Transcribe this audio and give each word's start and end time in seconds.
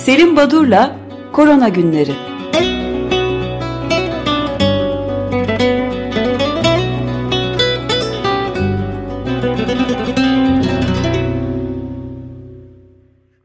Selim 0.00 0.36
Badur'la 0.36 0.98
Korona 1.32 1.68
Günleri. 1.68 2.12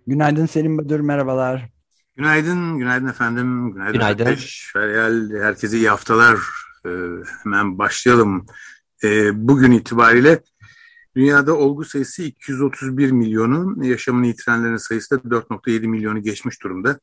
Günaydın 0.08 0.46
Selim 0.46 0.78
Badur, 0.78 1.00
merhabalar. 1.00 1.70
Günaydın, 2.16 2.78
günaydın 2.78 3.08
efendim. 3.08 3.74
Günaydın. 3.74 3.94
Günaydın. 3.94 4.26
Ateş, 4.26 4.70
Feryal, 4.74 5.30
herkese 5.42 5.78
iyi 5.78 5.90
haftalar. 5.90 6.38
Ee, 6.86 6.90
hemen 7.44 7.78
başlayalım. 7.78 8.46
Ee, 9.04 9.48
bugün 9.48 9.72
itibariyle 9.72 10.40
dünyada 11.16 11.58
olgu 11.58 11.86
sayısı 11.86 12.24
231 12.24 13.12
milyonu, 13.12 13.86
yaşamını 13.86 14.28
yitirenlerin 14.28 14.78
sayısı 14.78 15.24
da 15.24 15.36
4.7 15.36 15.88
milyonu 15.88 16.22
geçmiş 16.22 16.64
durumda. 16.64 17.00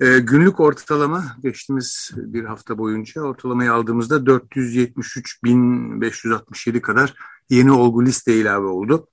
Ee, 0.00 0.18
günlük 0.18 0.60
ortalama 0.60 1.36
geçtiğimiz 1.42 2.10
bir 2.16 2.44
hafta 2.44 2.78
boyunca 2.78 3.22
ortalamayı 3.22 3.72
aldığımızda 3.72 4.16
473.567 4.16 6.80
kadar 6.80 7.14
yeni 7.50 7.72
olgu 7.72 8.04
liste 8.04 8.34
ilave 8.34 8.66
oldu. 8.66 9.08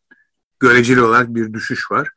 Göreceli 0.59 1.01
olarak 1.01 1.35
bir 1.35 1.53
düşüş 1.53 1.91
var. 1.91 2.09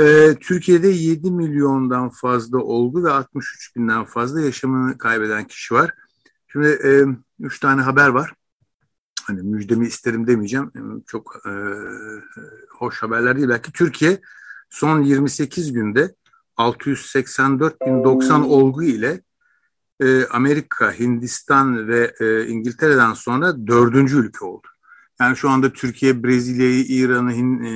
Ee, 0.00 0.36
Türkiye'de 0.40 0.88
7 0.88 1.30
milyondan 1.30 2.10
fazla 2.10 2.58
olgu 2.58 3.04
ve 3.04 3.10
63 3.10 3.76
binden 3.76 4.04
fazla 4.04 4.40
yaşamını 4.40 4.98
kaybeden 4.98 5.46
kişi 5.46 5.74
var. 5.74 5.94
Şimdi 6.52 6.68
e, 6.68 7.04
üç 7.40 7.60
tane 7.60 7.82
haber 7.82 8.08
var. 8.08 8.34
Hani 9.26 9.42
müjdemi 9.42 9.86
isterim 9.86 10.26
demeyeceğim. 10.26 10.72
Çok 11.06 11.36
e, 11.46 11.52
hoş 12.70 13.02
haberler 13.02 13.36
değil. 13.36 13.48
Belki 13.48 13.72
Türkiye 13.72 14.20
son 14.70 15.02
28 15.02 15.72
günde 15.72 16.14
684.090 16.56 18.42
olgu 18.42 18.82
ile 18.82 19.20
e, 20.00 20.26
Amerika, 20.26 20.92
Hindistan 20.92 21.88
ve 21.88 22.14
e, 22.20 22.46
İngiltere'den 22.46 23.12
sonra 23.12 23.66
dördüncü 23.66 24.16
ülke 24.18 24.44
oldu. 24.44 24.68
Yani 25.20 25.36
şu 25.36 25.50
anda 25.50 25.72
Türkiye, 25.72 26.24
Brezilya'yı, 26.24 26.84
İran'ı 26.84 27.32
e, 27.66 27.72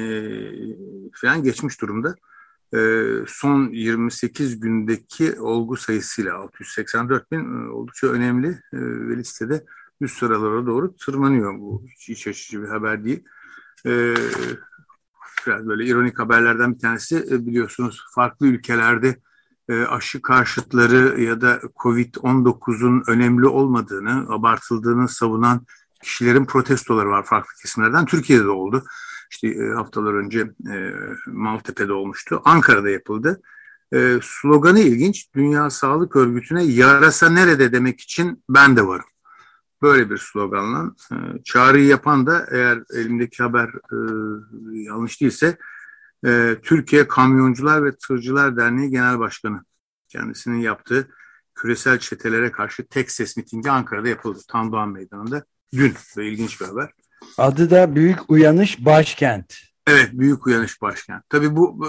falan 1.12 1.42
geçmiş 1.42 1.80
durumda. 1.80 2.14
E, 2.74 2.78
son 3.26 3.68
28 3.68 4.60
gündeki 4.60 5.40
olgu 5.40 5.76
sayısıyla 5.76 6.34
684 6.34 7.32
bin 7.32 7.38
e, 7.38 7.70
oldukça 7.70 8.06
önemli 8.06 8.48
e, 8.48 8.78
ve 9.08 9.16
listede 9.16 9.64
üst 10.00 10.18
sıralara 10.18 10.66
doğru 10.66 10.96
tırmanıyor. 10.96 11.58
Bu 11.58 11.84
hiç 12.08 12.26
iç 12.26 12.52
bir 12.52 12.68
haber 12.68 13.04
değil. 13.04 13.24
E, 13.86 14.14
biraz 15.46 15.68
böyle 15.68 15.86
ironik 15.86 16.18
haberlerden 16.18 16.74
bir 16.74 16.78
tanesi 16.78 17.16
e, 17.16 17.46
biliyorsunuz 17.46 18.04
farklı 18.14 18.46
ülkelerde 18.46 19.16
e, 19.68 19.82
aşı 19.82 20.22
karşıtları 20.22 21.20
ya 21.20 21.40
da 21.40 21.60
Covid-19'un 21.76 23.04
önemli 23.06 23.46
olmadığını, 23.46 24.26
abartıldığını 24.28 25.08
savunan 25.08 25.66
kişilerin 26.02 26.44
protestoları 26.44 27.10
var 27.10 27.24
farklı 27.24 27.50
kesimlerden. 27.62 28.06
Türkiye'de 28.06 28.44
de 28.44 28.50
oldu. 28.50 28.84
İşte 29.30 29.48
e, 29.48 29.68
haftalar 29.68 30.14
önce 30.14 30.50
Maltepe'de 31.26 31.92
olmuştu. 31.92 32.42
Ankara'da 32.44 32.90
yapıldı. 32.90 33.40
Sloganı 34.22 34.80
ilginç. 34.80 35.34
Dünya 35.34 35.70
Sağlık 35.70 36.16
Örgütü'ne 36.16 36.64
yarasa 36.64 37.30
nerede 37.30 37.72
demek 37.72 38.00
için 38.00 38.44
ben 38.48 38.76
de 38.76 38.86
varım. 38.86 39.06
Böyle 39.86 40.10
bir 40.10 40.18
sloganla 40.18 40.94
e, 41.12 41.16
çağrıyı 41.44 41.86
yapan 41.86 42.26
da 42.26 42.46
eğer 42.50 42.78
elimdeki 42.94 43.42
haber 43.42 43.68
e, 43.68 43.98
yanlış 44.72 45.20
değilse 45.20 45.58
e, 46.26 46.56
Türkiye 46.62 47.08
Kamyoncular 47.08 47.84
ve 47.84 47.96
Tırcılar 47.96 48.56
Derneği 48.56 48.90
Genel 48.90 49.18
Başkanı 49.18 49.64
kendisinin 50.08 50.58
yaptığı 50.58 51.08
küresel 51.54 51.98
çetelere 51.98 52.52
karşı 52.52 52.86
tek 52.86 53.10
ses 53.10 53.36
mitingi 53.36 53.70
Ankara'da 53.70 54.08
yapıldı. 54.08 54.38
Tandoğan 54.48 54.88
Meydanı'nda 54.88 55.44
dün 55.72 55.94
ve 56.16 56.28
ilginç 56.28 56.60
bir 56.60 56.66
haber. 56.66 56.90
Adı 57.38 57.70
da 57.70 57.94
Büyük 57.94 58.30
Uyanış 58.30 58.84
Başkent. 58.84 59.54
Evet, 59.86 60.10
Büyük 60.12 60.46
Uyanış 60.46 60.82
Başkent. 60.82 61.24
Tabii 61.28 61.56
bu 61.56 61.86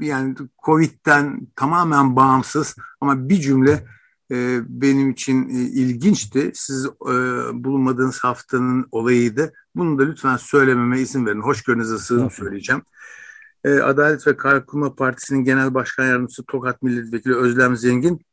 yani 0.00 0.34
Covid'den 0.64 1.46
tamamen 1.56 2.16
bağımsız 2.16 2.76
ama 3.00 3.28
bir 3.28 3.40
cümle 3.40 3.84
e, 4.32 4.60
benim 4.68 5.10
için 5.10 5.48
e, 5.48 5.52
ilginçti. 5.52 6.50
Siz 6.54 6.86
e, 6.86 7.12
bulunmadığınız 7.64 8.18
haftanın 8.24 8.86
olayıydı. 8.92 9.52
Bunu 9.74 9.98
da 9.98 10.02
lütfen 10.02 10.36
söylememe 10.36 11.00
izin 11.00 11.26
verin. 11.26 11.40
Hoşgörünüze 11.40 11.98
sığınıp 11.98 12.32
söyleyeceğim. 12.32 12.82
E, 13.64 13.78
Adalet 13.78 14.26
ve 14.26 14.36
Kalkınma 14.36 14.94
Partisi'nin 14.94 15.44
Genel 15.44 15.74
Başkan 15.74 16.06
Yardımcısı 16.06 16.44
Tokat 16.46 16.82
Milletvekili 16.82 17.36
Özlem 17.36 17.76
Zengin 17.76 18.26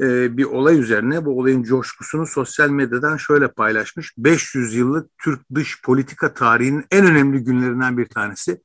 e, 0.00 0.36
bir 0.36 0.44
olay 0.44 0.78
üzerine 0.78 1.24
bu 1.24 1.38
olayın 1.38 1.62
coşkusunu 1.62 2.26
sosyal 2.26 2.70
medyadan 2.70 3.16
şöyle 3.16 3.48
paylaşmış. 3.48 4.14
500 4.18 4.74
yıllık 4.74 5.10
Türk 5.18 5.40
dış 5.54 5.82
politika 5.82 6.34
tarihinin 6.34 6.84
en 6.90 7.06
önemli 7.06 7.44
günlerinden 7.44 7.98
bir 7.98 8.06
tanesi. 8.06 8.62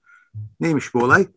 Neymiş 0.59 0.93
bu 0.93 1.03
olay? 1.03 1.27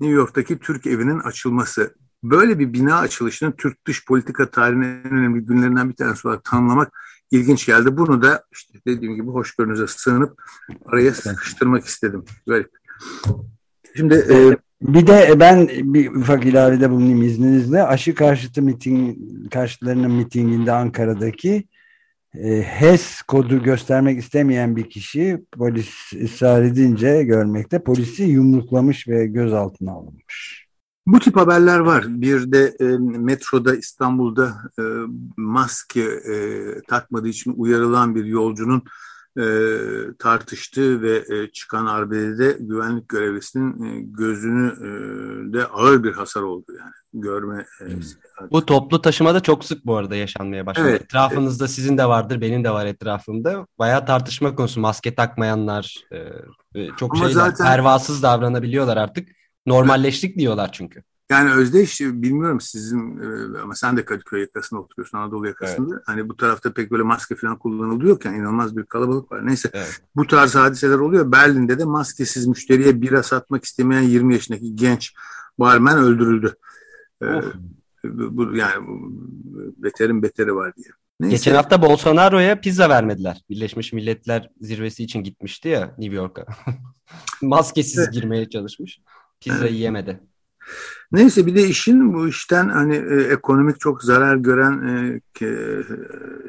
New 0.00 0.16
York'taki 0.16 0.58
Türk 0.58 0.86
evinin 0.86 1.18
açılması. 1.18 1.94
Böyle 2.24 2.58
bir 2.58 2.72
bina 2.72 2.98
açılışını 2.98 3.56
Türk 3.56 3.86
dış 3.86 4.06
politika 4.06 4.50
tarihinin 4.50 5.04
en 5.04 5.12
önemli 5.12 5.40
günlerinden 5.40 5.90
bir 5.90 5.94
tanesi 5.94 6.28
olarak 6.28 6.44
tanımlamak 6.44 6.92
ilginç 7.30 7.66
geldi. 7.66 7.96
Bunu 7.96 8.22
da 8.22 8.44
işte 8.52 8.78
dediğim 8.86 9.14
gibi 9.14 9.30
hoşgörünüze 9.30 9.86
sığınıp 9.86 10.42
araya 10.86 11.14
sıkıştırmak 11.14 11.84
istedim. 11.84 12.24
Böyle. 12.48 12.66
Şimdi 13.96 14.14
e, 14.14 14.56
bir 14.82 15.06
de 15.06 15.40
ben 15.40 15.68
bir 15.68 16.10
ufak 16.10 16.44
ilavede 16.46 16.90
bulunayım 16.90 17.22
izninizle. 17.22 17.82
Aşı 17.82 18.14
karşıtı 18.14 18.62
miting, 18.62 19.18
karşıtlarının 19.50 20.12
mitinginde 20.12 20.72
Ankara'daki 20.72 21.64
e, 22.34 22.62
HES 22.62 23.22
kodu 23.22 23.62
göstermek 23.62 24.18
istemeyen 24.18 24.76
bir 24.76 24.90
kişi 24.90 25.44
polis 25.58 26.12
ısrar 26.24 26.62
edince 26.62 27.22
görmekte 27.22 27.82
polisi 27.82 28.22
yumruklamış 28.22 29.08
ve 29.08 29.26
gözaltına 29.26 29.92
alınmış. 29.92 30.61
Bu 31.06 31.18
tip 31.18 31.36
haberler 31.36 31.78
var. 31.78 32.04
Bir 32.08 32.52
de 32.52 32.76
e, 32.80 32.84
metroda 32.98 33.76
İstanbul'da 33.76 34.54
e, 34.78 34.82
maske 35.36 36.02
e, 36.02 36.36
takmadığı 36.88 37.28
için 37.28 37.54
uyarılan 37.56 38.14
bir 38.14 38.24
yolcunun 38.24 38.82
e, 39.38 39.44
tartıştığı 40.18 41.02
ve 41.02 41.24
e, 41.30 41.52
çıkan 41.52 41.86
arbedede 41.86 42.56
güvenlik 42.60 43.08
görevlisinin 43.08 43.84
e, 43.84 44.00
gözünü 44.00 44.66
e, 44.66 44.88
de 45.52 45.66
ağır 45.66 46.04
bir 46.04 46.12
hasar 46.12 46.42
oldu 46.42 46.72
yani 46.78 46.92
görme. 47.14 47.66
E, 47.80 47.84
hmm. 47.84 48.00
bu 48.50 48.66
toplu 48.66 49.02
taşımada 49.02 49.40
çok 49.40 49.64
sık 49.64 49.86
bu 49.86 49.96
arada 49.96 50.16
yaşanmaya 50.16 50.66
başladı. 50.66 50.88
Evet, 50.90 51.02
Etrafınızda 51.02 51.64
evet. 51.64 51.74
sizin 51.74 51.98
de 51.98 52.04
vardır, 52.04 52.40
benim 52.40 52.64
de 52.64 52.70
var 52.70 52.86
etrafımda. 52.86 53.66
Bayağı 53.78 54.06
tartışma 54.06 54.54
konusu. 54.54 54.80
Maske 54.80 55.14
takmayanlar 55.14 56.04
e, 56.74 56.88
çok 56.96 57.16
şey 57.16 57.28
zaten... 57.28 57.66
pervasız 57.66 58.22
davranabiliyorlar 58.22 58.96
artık. 58.96 59.28
Normalleştik 59.66 60.38
diyorlar 60.38 60.72
çünkü. 60.72 61.02
Yani 61.30 61.52
Özdeş 61.52 62.00
bilmiyorum 62.00 62.60
sizin 62.60 63.18
e, 63.18 63.58
ama 63.60 63.74
sen 63.74 63.96
de 63.96 64.04
Kadıköy 64.04 64.40
yakasında 64.40 64.80
oturuyorsun 64.80 65.18
Anadolu 65.18 65.46
yakasında. 65.46 65.94
Evet. 65.94 66.02
Hani 66.06 66.28
bu 66.28 66.36
tarafta 66.36 66.72
pek 66.72 66.90
böyle 66.90 67.02
maske 67.02 67.34
falan 67.34 67.58
kullanılıyorken 67.58 68.34
inanılmaz 68.34 68.76
bir 68.76 68.84
kalabalık 68.84 69.32
var. 69.32 69.46
Neyse 69.46 69.70
evet. 69.72 70.00
bu 70.16 70.26
tarz 70.26 70.54
hadiseler 70.54 70.98
oluyor. 70.98 71.32
Berlin'de 71.32 71.78
de 71.78 71.84
maskesiz 71.84 72.46
müşteriye 72.46 73.02
bira 73.02 73.22
satmak 73.22 73.64
istemeyen 73.64 74.02
20 74.02 74.34
yaşındaki 74.34 74.76
genç 74.76 75.14
barmen 75.58 75.98
öldürüldü. 75.98 76.54
Ee, 77.22 77.26
bu, 78.04 78.56
yani 78.56 78.86
beterin 79.76 80.22
beteri 80.22 80.54
var 80.54 80.76
diye. 80.76 80.86
Neyse. 81.20 81.36
Geçen 81.36 81.54
hafta 81.54 81.82
Bolsonaro'ya 81.82 82.60
pizza 82.60 82.88
vermediler. 82.88 83.42
Birleşmiş 83.50 83.92
Milletler 83.92 84.50
zirvesi 84.60 85.04
için 85.04 85.22
gitmişti 85.22 85.68
ya 85.68 85.94
New 85.98 86.16
York'a. 86.16 86.46
Maskesiz 87.42 87.98
evet. 87.98 88.12
girmeye 88.12 88.50
çalışmış. 88.50 89.00
Pizza 89.42 89.58
evet. 89.58 89.72
yiyemedi. 89.72 90.20
Neyse 91.12 91.46
bir 91.46 91.54
de 91.54 91.62
işin 91.62 92.14
bu 92.14 92.28
işten 92.28 92.68
hani 92.68 92.96
e, 92.96 93.16
ekonomik 93.16 93.80
çok 93.80 94.02
zarar 94.02 94.36
gören 94.36 94.82
e, 94.88 95.20
e, 95.46 95.82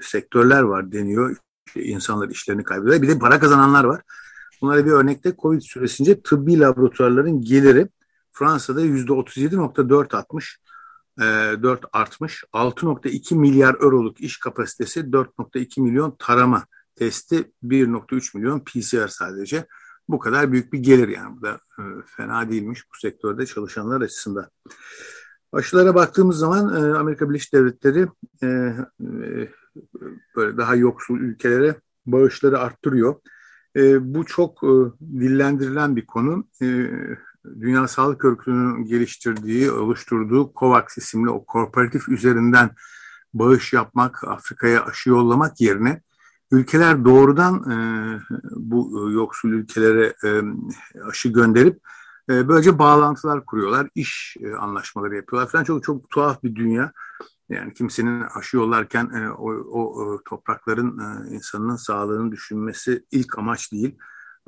sektörler 0.01 0.62
var 0.62 0.92
deniyor. 0.92 1.36
İnsanlar 1.75 2.30
işlerini 2.30 2.63
kaybediyor. 2.63 3.01
Bir 3.01 3.07
de 3.07 3.19
para 3.19 3.40
kazananlar 3.40 3.84
var. 3.84 4.01
Bunlara 4.62 4.86
bir 4.86 4.92
örnekte 4.92 5.34
Covid 5.42 5.62
süresince 5.62 6.22
tıbbi 6.22 6.60
laboratuvarların 6.60 7.42
geliri 7.42 7.88
Fransa'da 8.31 8.81
yüzde 8.81 9.12
37.4 9.12 10.18
artmış. 10.18 10.60
E, 11.19 11.24
4 11.24 11.86
artmış. 11.94 12.44
6.2 12.54 13.36
milyar 13.36 13.75
euroluk 13.75 14.22
iş 14.22 14.40
kapasitesi 14.40 15.00
4.2 15.00 15.81
milyon 15.81 16.16
tarama 16.19 16.66
testi 16.95 17.51
1.3 17.63 18.38
milyon 18.38 18.60
PCR 18.60 19.07
sadece 19.07 19.66
bu 20.10 20.20
kadar 20.20 20.52
büyük 20.52 20.74
bir 20.74 20.80
gelir 20.80 21.08
yani. 21.08 21.38
Bu 21.38 21.42
da 21.42 21.60
e, 21.80 21.84
fena 22.06 22.50
değilmiş 22.50 22.84
bu 22.94 22.98
sektörde 23.00 23.46
çalışanlar 23.46 24.02
açısından. 24.02 24.50
Aşılara 25.52 25.96
baktığımız 25.96 26.38
zaman 26.38 26.76
e, 26.76 26.98
Amerika 26.98 27.30
Birleşik 27.30 27.54
Devletleri 27.54 28.08
e, 28.44 28.74
böyle 30.36 30.58
daha 30.58 30.76
yoksul 30.76 31.20
ülkelere 31.20 31.76
bağışları 32.06 32.60
arttırıyor. 32.60 33.16
Bu 34.00 34.26
çok 34.26 34.64
e, 34.64 34.72
dillendirilen 35.02 35.96
bir 35.96 36.06
konu. 36.06 36.48
Dünya 37.62 37.88
Sağlık 37.88 38.26
Örgütü'nün 38.26 38.86
geliştirdiği, 38.86 39.72
oluşturduğu 39.72 40.54
COVAX 40.56 40.98
isimli 40.98 41.30
o 41.30 41.46
korporatif 41.46 42.10
üzerinden 42.10 42.70
bağış 43.34 43.74
yapmak, 43.74 44.24
Afrika'ya 44.24 44.86
aşı 44.86 45.10
yollamak 45.10 45.62
yerine 45.62 46.02
ülkeler 46.54 47.06
doğrudan 47.06 47.72
e, 47.72 47.78
bu 48.52 49.12
yoksul 49.12 49.50
ülkelere 49.50 50.14
e, 50.24 50.42
aşı 51.10 51.30
gönderip 51.30 51.80
e, 52.30 52.48
böylece 52.48 52.80
bağlantılar 52.80 53.46
kuruyorlar, 53.46 53.90
iş 53.96 54.38
e, 54.40 54.54
anlaşmaları 54.56 55.16
yapıyorlar 55.16 55.52
falan. 55.52 55.64
Çok 55.64 55.84
çok 55.84 56.10
tuhaf 56.10 56.44
bir 56.44 56.56
dünya. 56.56 56.92
Yani 57.50 57.74
kimsenin 57.74 58.24
aşı 58.36 58.58
yollarken 58.58 59.10
e, 59.10 59.30
o, 59.30 59.52
o 59.52 60.20
toprakların 60.26 61.00
e, 61.00 61.36
insanının 61.36 61.76
sağlığını 61.76 62.32
düşünmesi 62.32 63.06
ilk 63.12 63.38
amaç 63.38 63.72
değil. 63.72 63.96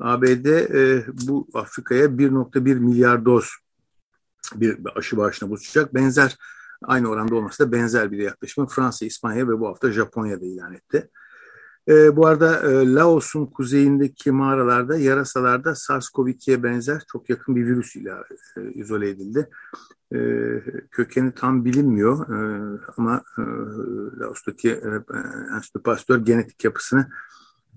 ABD 0.00 0.46
e, 0.46 1.06
bu 1.26 1.48
Afrika'ya 1.54 2.06
1.1 2.06 2.74
milyar 2.74 3.24
doz 3.24 3.50
bir 4.54 4.78
aşı 4.94 5.16
bağışına 5.16 5.48
buluşacak. 5.48 5.94
Benzer 5.94 6.36
aynı 6.82 7.08
oranda 7.08 7.34
olması 7.34 7.66
da 7.66 7.72
benzer 7.72 8.12
bir 8.12 8.18
yaklaşımı 8.18 8.66
Fransa, 8.66 9.06
İspanya 9.06 9.48
ve 9.48 9.60
bu 9.60 9.68
hafta 9.68 9.92
Japonya'da 9.92 10.44
ilan 10.44 10.74
etti. 10.74 10.96
E, 10.96 11.25
bu 11.88 12.26
arada 12.26 12.72
e, 12.72 12.94
Laos'un 12.94 13.46
kuzeyindeki 13.46 14.32
mağaralarda 14.32 14.98
yarasalarda 14.98 15.70
SARS-CoV-2'ye 15.70 16.62
benzer 16.62 17.02
çok 17.12 17.30
yakın 17.30 17.56
bir 17.56 17.66
virüs 17.66 17.96
ile 17.96 18.12
e, 18.56 18.72
izole 18.72 19.08
edildi. 19.08 19.48
E, 20.14 20.18
kökeni 20.90 21.32
tam 21.32 21.64
bilinmiyor 21.64 22.28
e, 22.28 22.78
ama 22.96 23.22
e, 23.38 23.42
Laos'taki 24.18 24.70
e, 24.70 25.80
Pasteur 25.84 26.18
genetik 26.18 26.64
yapısını 26.64 27.08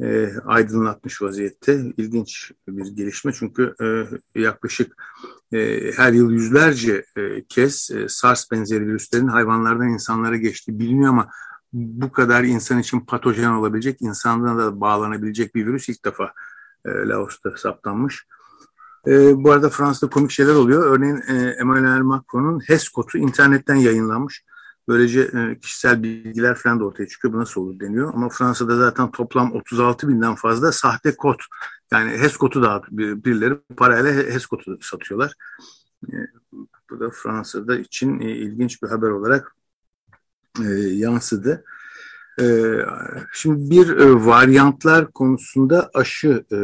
e, 0.02 0.32
aydınlatmış 0.46 1.22
vaziyette. 1.22 1.94
İlginç 1.98 2.52
bir 2.68 2.88
gelişme 2.88 3.32
çünkü 3.34 3.76
e, 4.36 4.42
yaklaşık 4.42 4.96
e, 5.54 5.92
her 5.92 6.14
yıl 6.14 6.32
yüzlerce 6.32 7.06
e, 7.18 7.44
kez 7.44 7.92
e, 7.92 8.08
SARS 8.08 8.52
benzeri 8.52 8.88
virüslerin 8.88 9.28
hayvanlardan 9.28 9.90
insanlara 9.90 10.38
geçtiği 10.38 10.80
biliniyor 10.80 11.10
ama 11.10 11.30
bu 11.74 12.12
kadar 12.12 12.44
insan 12.44 12.80
için 12.80 13.00
patojen 13.00 13.50
olabilecek, 13.50 14.02
insandan 14.02 14.58
da 14.58 14.82
bağlanabilecek 14.82 15.56
bir 15.56 15.66
virüs 15.66 15.90
ilk 15.90 16.06
defa 16.06 16.34
e, 16.86 16.90
Laos'ta 16.90 17.58
saptanmış. 17.58 18.26
E, 19.08 19.44
bu 19.44 19.52
arada 19.52 19.70
Fransa'da 19.70 20.10
komik 20.10 20.32
şeyler 20.32 20.54
oluyor. 20.54 20.98
Örneğin 20.98 21.22
e, 21.28 21.56
Emmanuel 21.60 22.02
Macron'un 22.02 22.60
HES 22.60 22.90
kodu 22.90 23.18
internetten 23.18 23.76
yayınlanmış. 23.76 24.44
Böylece 24.88 25.22
e, 25.22 25.60
kişisel 25.60 26.04
bilgiler 26.04 26.56
falan 26.56 26.80
da 26.80 26.86
ortaya 26.86 27.08
çıkıyor. 27.08 27.34
Bu 27.34 27.40
nasıl 27.40 27.62
olur 27.62 27.80
deniyor. 27.80 28.14
Ama 28.14 28.30
Fransa'da 28.30 28.76
zaten 28.76 29.12
toplam 29.12 29.52
36 29.52 30.08
binden 30.08 30.36
fazla 30.36 30.72
sahte 30.72 31.16
kod. 31.16 31.40
Yani 31.92 32.12
HES 32.12 32.38
kodu 32.38 32.64
da 32.64 32.84
birileri 32.92 33.58
parayla 33.78 34.12
HES 34.12 34.46
kodu 34.46 34.78
satıyorlar. 34.82 35.34
E, 36.08 36.16
bu 36.90 37.00
da 37.00 37.10
Fransa'da 37.10 37.78
için 37.78 38.20
e, 38.20 38.32
ilginç 38.32 38.84
bir 38.84 38.88
haber 38.88 39.10
olarak 39.10 39.56
e, 40.66 40.90
yansıdı. 40.90 41.64
E, 42.42 42.46
şimdi 43.34 43.70
bir 43.70 43.98
e, 43.98 44.26
varyantlar 44.26 45.12
konusunda 45.12 45.90
aşı 45.94 46.44
e, 46.52 46.56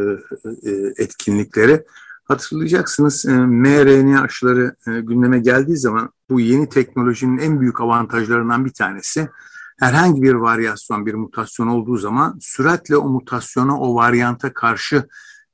e, 0.70 0.94
etkinlikleri 0.98 1.84
hatırlayacaksınız 2.26 3.26
e, 3.26 3.32
mRNA 3.32 4.22
aşıları 4.22 4.76
e, 4.88 5.02
gündeme 5.02 5.40
geldiği 5.40 5.78
zaman 5.78 6.10
bu 6.30 6.40
yeni 6.40 6.70
teknolojinin 6.70 7.38
en 7.38 7.62
büyük 7.62 7.82
avantajlarından 7.82 8.66
bir 8.66 8.74
tanesi 8.74 9.30
herhangi 9.80 10.22
bir 10.22 10.34
varyasyon, 10.34 11.06
bir 11.06 11.14
mutasyon 11.14 11.68
olduğu 11.68 11.98
zaman 11.98 12.38
süratle 12.42 12.98
o 12.98 13.10
mutasyona, 13.10 13.80
o 13.80 13.96
varyanta 13.96 14.54
karşı 14.54 15.08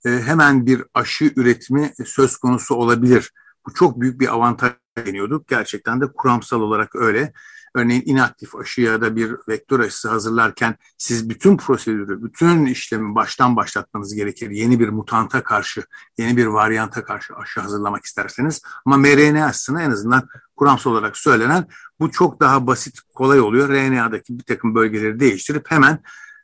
e, 0.05 0.09
hemen 0.09 0.65
bir 0.65 0.83
aşı 0.93 1.31
üretimi 1.35 1.93
söz 2.05 2.38
konusu 2.38 2.75
olabilir. 2.75 3.31
Bu 3.67 3.73
çok 3.73 4.01
büyük 4.01 4.19
bir 4.19 4.33
avantaj 4.33 4.71
deniyorduk. 4.97 5.47
Gerçekten 5.47 6.01
de 6.01 6.05
kuramsal 6.11 6.61
olarak 6.61 6.95
öyle. 6.95 7.33
Örneğin 7.75 8.03
inaktif 8.06 8.56
aşı 8.56 8.81
ya 8.81 9.01
da 9.01 9.15
bir 9.15 9.35
vektör 9.47 9.79
aşısı 9.79 10.09
hazırlarken 10.09 10.75
siz 10.97 11.29
bütün 11.29 11.57
prosedürü, 11.57 12.23
bütün 12.23 12.65
işlemi 12.65 13.15
baştan 13.15 13.56
başlatmanız 13.56 14.15
gerekir. 14.15 14.50
Yeni 14.50 14.79
bir 14.79 14.89
mutanta 14.89 15.44
karşı, 15.44 15.83
yeni 16.18 16.38
bir 16.38 16.45
varyanta 16.45 17.03
karşı 17.03 17.35
aşı 17.35 17.62
hazırlamak 17.62 18.06
isterseniz. 18.06 18.62
Ama 18.85 18.97
mRNA 18.97 19.45
aşısına 19.45 19.81
en 19.81 19.91
azından 19.91 20.27
kuramsal 20.56 20.91
olarak 20.91 21.18
söylenen 21.18 21.68
bu 22.00 22.12
çok 22.12 22.39
daha 22.39 22.68
basit, 22.68 23.00
kolay 23.13 23.39
oluyor. 23.39 23.69
RNA'daki 23.69 24.39
bir 24.39 24.44
takım 24.44 24.75
bölgeleri 24.75 25.19
değiştirip 25.19 25.71
hemen 25.71 26.00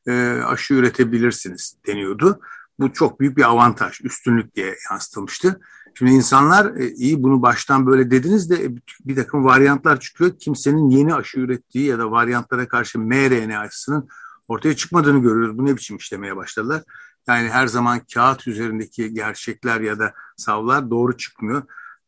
e, 0.07 0.41
aşı 0.45 0.73
üretebilirsiniz 0.73 1.75
deniyordu. 1.87 2.39
Bu 2.79 2.93
çok 2.93 3.19
büyük 3.19 3.37
bir 3.37 3.43
avantaj, 3.43 4.01
üstünlük 4.01 4.55
diye 4.55 4.75
yansıtılmıştı. 4.91 5.59
Şimdi 5.97 6.11
insanlar 6.11 6.75
e, 6.75 6.89
iyi 6.93 7.23
bunu 7.23 7.41
baştan 7.41 7.87
böyle 7.87 8.11
dediniz 8.11 8.49
de 8.49 8.75
bir 9.05 9.15
takım 9.15 9.45
varyantlar 9.45 9.99
çıkıyor. 9.99 10.31
Kimsenin 10.39 10.89
yeni 10.89 11.15
aşı 11.15 11.39
ürettiği 11.39 11.85
ya 11.85 11.99
da 11.99 12.11
varyantlara 12.11 12.67
karşı 12.67 12.99
mRNA 12.99 13.59
aşısının 13.59 14.09
ortaya 14.47 14.75
çıkmadığını 14.75 15.21
görüyoruz. 15.21 15.57
Bu 15.57 15.65
ne 15.65 15.75
biçim 15.75 15.97
işlemeye 15.97 16.35
başladılar? 16.35 16.83
Yani 17.27 17.49
her 17.49 17.67
zaman 17.67 18.01
kağıt 18.13 18.47
üzerindeki 18.47 19.13
gerçekler 19.13 19.81
ya 19.81 19.99
da 19.99 20.13
savlar 20.35 20.89
doğru 20.89 21.17
çıkmıyor. 21.17 21.61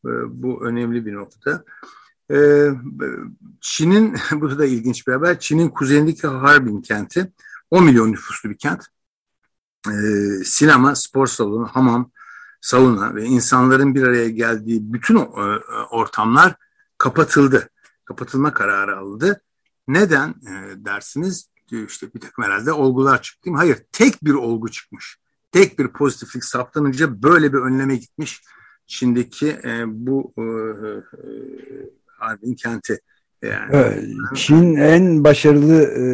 E, 0.06 0.12
bu 0.28 0.66
önemli 0.66 1.06
bir 1.06 1.14
nokta. 1.14 1.64
E, 2.32 2.70
Çin'in, 3.62 4.16
bu 4.32 4.60
da 4.60 4.66
ilginç 4.66 5.08
bir 5.08 5.14
haber, 5.14 5.40
Çin'in 5.40 5.70
kuzeyindeki 5.70 6.28
Harbin 6.28 6.82
kenti 6.82 7.32
10 7.72 7.84
milyon 7.84 8.12
nüfuslu 8.12 8.50
bir 8.50 8.58
kent. 8.58 8.86
Sinema, 10.44 10.96
spor 10.96 11.28
salonu, 11.28 11.68
hamam, 11.68 12.12
sauna 12.62 13.16
ve 13.16 13.26
insanların 13.26 13.96
bir 13.96 14.04
araya 14.04 14.30
geldiği 14.30 14.94
bütün 14.94 15.16
e, 15.18 15.22
ortamlar 15.92 16.56
kapatıldı. 16.98 17.70
Kapatılma 18.06 18.54
kararı 18.54 18.98
aldı. 18.98 19.42
Neden 19.88 20.30
e, 20.30 20.86
dersiniz? 20.86 21.50
İşte 21.88 22.14
bir 22.14 22.20
takım 22.20 22.46
herhalde 22.46 22.72
olgular 22.72 23.22
çıktı. 23.22 23.50
Hayır, 23.56 23.78
tek 23.92 24.24
bir 24.24 24.34
olgu 24.34 24.72
çıkmış. 24.72 25.18
Tek 25.52 25.80
bir 25.80 25.88
pozitiflik 25.88 26.44
saptanınca 26.44 27.24
böyle 27.24 27.54
bir 27.54 27.58
önleme 27.58 27.96
gitmiş. 27.96 28.44
Çin'deki 28.88 29.50
e, 29.50 29.84
bu 29.88 30.34
e, 30.38 30.44
Harbin 32.08 32.56
kenti. 32.56 33.00
Yani. 33.44 33.96
Çin 34.36 34.76
en 34.76 35.24
başarılı 35.24 35.82
e, 35.82 36.06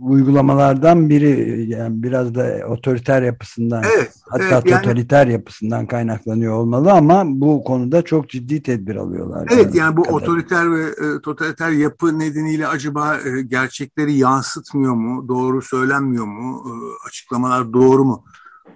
uygulamalardan 0.00 1.10
biri 1.10 1.64
yani 1.68 2.02
biraz 2.02 2.34
da 2.34 2.60
otoriter 2.68 3.22
yapısından 3.22 3.82
evet, 3.96 4.12
hatta 4.28 4.44
evet, 4.44 4.66
yani, 4.66 4.82
totaliter 4.82 5.26
yapısından 5.26 5.86
kaynaklanıyor 5.86 6.52
olmalı 6.54 6.92
ama 6.92 7.22
bu 7.26 7.64
konuda 7.64 8.02
çok 8.02 8.28
ciddi 8.30 8.62
tedbir 8.62 8.96
alıyorlar. 8.96 9.48
Evet 9.50 9.64
yani, 9.64 9.76
yani 9.76 9.96
bu 9.96 10.02
kadar. 10.02 10.14
otoriter 10.14 10.72
ve 10.72 10.84
e, 10.84 11.20
totaliter 11.22 11.70
yapı 11.70 12.18
nedeniyle 12.18 12.66
acaba 12.66 13.16
e, 13.16 13.42
gerçekleri 13.42 14.12
yansıtmıyor 14.12 14.94
mu? 14.94 15.28
Doğru 15.28 15.62
söylenmiyor 15.62 16.24
mu? 16.24 16.64
E, 16.66 16.72
açıklamalar 17.08 17.72
doğru 17.72 18.04
mu? 18.04 18.24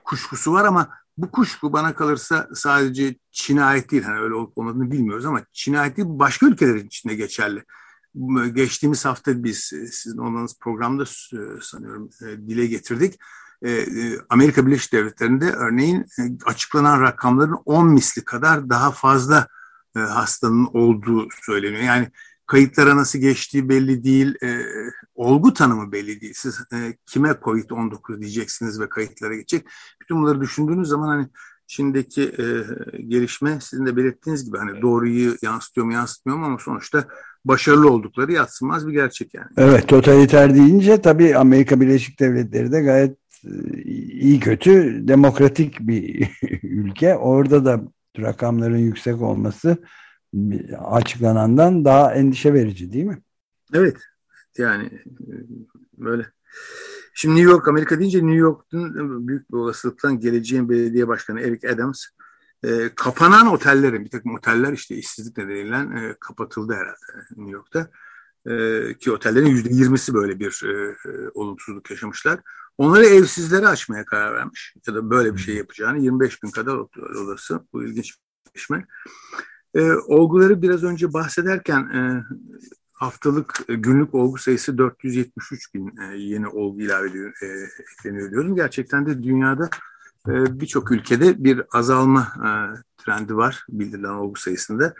Kuşkusu 0.04 0.52
var 0.52 0.64
ama 0.64 0.88
bu 1.22 1.30
kuşku 1.30 1.72
bana 1.72 1.94
kalırsa 1.94 2.48
sadece 2.54 3.16
ait 3.58 3.90
değil. 3.90 4.02
Hani 4.02 4.20
öyle 4.20 4.34
olup 4.34 4.58
olmadığını 4.58 4.90
bilmiyoruz 4.90 5.24
ama 5.24 5.42
ait 5.76 5.96
değil 5.96 6.08
başka 6.10 6.46
ülkelerin 6.46 6.86
içinde 6.86 7.14
geçerli 7.14 7.64
geçtiğimiz 8.52 9.04
hafta 9.04 9.44
biz 9.44 9.72
e, 9.72 9.86
sizin 9.86 10.18
olmanız 10.18 10.58
programda 10.60 11.02
e, 11.02 11.60
sanıyorum 11.60 12.10
e, 12.22 12.48
dile 12.48 12.66
getirdik. 12.66 13.20
Amerika 14.28 14.66
Birleşik 14.66 14.92
Devletleri'nde 14.92 15.52
örneğin 15.52 16.06
açıklanan 16.44 17.00
rakamların 17.00 17.58
10 17.64 17.88
misli 17.88 18.24
kadar 18.24 18.70
daha 18.70 18.90
fazla 18.90 19.46
hastanın 19.94 20.68
olduğu 20.72 21.28
söyleniyor. 21.42 21.82
Yani 21.82 22.10
kayıtlara 22.50 22.96
nasıl 22.96 23.18
geçtiği 23.18 23.68
belli 23.68 24.04
değil, 24.04 24.34
olgu 25.14 25.54
tanımı 25.54 25.92
belli 25.92 26.20
değil. 26.20 26.32
Siz 26.36 26.60
kime 27.06 27.28
COVID-19 27.28 28.20
diyeceksiniz 28.20 28.80
ve 28.80 28.88
kayıtlara 28.88 29.34
geçecek. 29.34 29.66
Bütün 30.00 30.22
bunları 30.22 30.40
düşündüğünüz 30.40 30.88
zaman 30.88 31.08
hani 31.08 31.28
Çin'deki 31.66 32.22
e, 32.22 32.44
gelişme 33.02 33.58
sizin 33.60 33.86
de 33.86 33.96
belirttiğiniz 33.96 34.44
gibi 34.44 34.58
hani 34.58 34.82
doğruyu 34.82 35.36
yansıtıyor 35.42 35.86
mu 35.86 35.92
yansıtmıyor 35.92 36.38
mu 36.38 36.46
ama 36.46 36.58
sonuçta 36.58 37.04
başarılı 37.44 37.90
oldukları 37.90 38.32
yatsınmaz 38.32 38.88
bir 38.88 38.92
gerçek 38.92 39.34
yani. 39.34 39.48
Evet 39.56 39.88
totaliter 39.88 40.54
deyince 40.54 41.02
tabii 41.02 41.36
Amerika 41.36 41.80
Birleşik 41.80 42.20
Devletleri 42.20 42.72
de 42.72 42.80
gayet 42.80 43.16
e, 43.44 43.82
iyi 44.12 44.40
kötü 44.40 45.00
demokratik 45.08 45.80
bir 45.80 46.30
ülke. 46.62 47.16
Orada 47.16 47.64
da 47.64 47.80
rakamların 48.18 48.78
yüksek 48.78 49.22
olması 49.22 49.76
açıklanandan 50.78 51.84
daha 51.84 52.14
endişe 52.14 52.54
verici 52.54 52.92
değil 52.92 53.04
mi? 53.04 53.22
Evet 53.74 53.96
yani 54.58 54.84
e, 55.20 55.32
böyle. 55.98 56.26
Şimdi 57.14 57.36
New 57.36 57.50
York, 57.50 57.68
Amerika 57.68 57.98
deyince 57.98 58.18
New 58.18 58.34
York'un 58.34 59.28
büyük 59.28 59.50
bir 59.50 59.56
olasılıkla 59.56 60.14
geleceğin 60.14 60.68
belediye 60.68 61.08
başkanı 61.08 61.40
Eric 61.40 61.68
Adams 61.68 62.04
e, 62.64 62.90
kapanan 62.94 63.46
otellerin, 63.46 64.04
bir 64.04 64.10
takım 64.10 64.34
oteller 64.34 64.72
işte 64.72 64.96
işsizlik 64.96 65.36
nedeniyle 65.36 65.76
e, 65.76 66.16
kapatıldı 66.20 66.72
herhalde 66.72 67.26
New 67.36 67.52
York'ta. 67.52 67.90
E, 68.46 68.94
ki 68.98 69.12
otellerin 69.12 69.46
yüzde 69.46 69.74
yirmisi 69.74 70.14
böyle 70.14 70.40
bir 70.40 70.62
e, 70.64 70.90
e, 70.90 71.28
olumsuzluk 71.34 71.90
yaşamışlar. 71.90 72.40
Onları 72.78 73.06
evsizlere 73.06 73.68
açmaya 73.68 74.04
karar 74.04 74.34
vermiş. 74.34 74.74
Ya 74.86 74.94
da 74.94 75.10
böyle 75.10 75.34
bir 75.34 75.40
şey 75.40 75.54
yapacağını 75.54 75.98
25 75.98 76.42
bin 76.42 76.50
kadar 76.50 76.76
odası. 77.22 77.60
Bu 77.72 77.84
ilginç 77.84 78.14
eşleşme. 78.54 78.86
E, 79.74 79.92
olguları 79.92 80.62
biraz 80.62 80.84
önce 80.84 81.12
bahsederken 81.12 81.80
e, 81.80 82.24
haftalık 82.92 83.60
e, 83.68 83.74
günlük 83.74 84.14
olgu 84.14 84.38
sayısı 84.38 84.78
473 84.78 85.74
bin 85.74 85.96
e, 85.96 86.16
yeni 86.16 86.48
olgu 86.48 86.80
ilave 86.80 87.08
ediyor, 87.08 87.32
e, 87.42 87.46
ekleniyor 87.92 88.30
diyorum. 88.30 88.56
Gerçekten 88.56 89.06
de 89.06 89.22
dünyada 89.22 89.70
e, 90.28 90.60
birçok 90.60 90.90
ülkede 90.90 91.44
bir 91.44 91.62
azalma 91.72 92.20
e, 92.20 92.50
trendi 93.04 93.36
var 93.36 93.64
bildirilen 93.68 94.12
olgu 94.12 94.38
sayısında. 94.38 94.94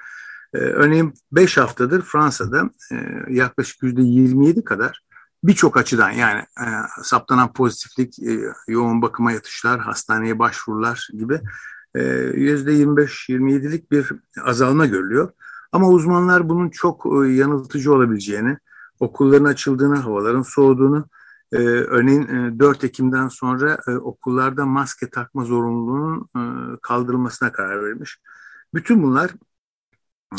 E, 0.55 0.59
örneğin 0.59 1.15
5 1.33 1.57
haftadır 1.57 2.03
Fransa'da 2.03 2.71
e, 2.93 2.97
yaklaşık 3.29 3.83
%27 3.83 4.65
kadar 4.65 5.01
birçok 5.45 5.77
açıdan 5.77 6.11
yani 6.11 6.41
e, 6.41 6.67
saptanan 7.03 7.53
pozitiflik, 7.53 8.19
e, 8.19 8.41
yoğun 8.69 9.03
bakıma 9.03 9.33
yatışlar, 9.33 9.81
hastaneye 9.81 10.39
başvurular 10.39 11.09
gibi 11.19 11.41
%25-27'lik 11.95 13.91
bir 13.91 14.13
azalma 14.45 14.87
görülüyor. 14.87 15.33
Ama 15.73 15.89
uzmanlar 15.89 16.49
bunun 16.49 16.71
çok 16.71 17.07
e, 17.07 17.29
yanıltıcı 17.29 17.95
olabileceğini, 17.95 18.59
okulların 19.01 19.45
açıldığını, 19.45 19.97
havaların 19.97 20.43
soğuduğunu, 20.43 21.09
e, 21.53 21.59
örneğin 21.67 22.23
e, 22.23 22.59
4 22.59 22.85
Ekim'den 22.85 23.29
sonra 23.29 23.79
e, 23.89 23.91
okullarda 23.91 24.67
maske 24.67 25.11
takma 25.11 25.45
zorunluluğunun 25.45 26.29
e, 26.37 26.43
kaldırılmasına 26.83 27.53
karar 27.53 27.85
vermiş. 27.85 28.19
Bütün 28.75 29.03
bunlar 29.03 29.31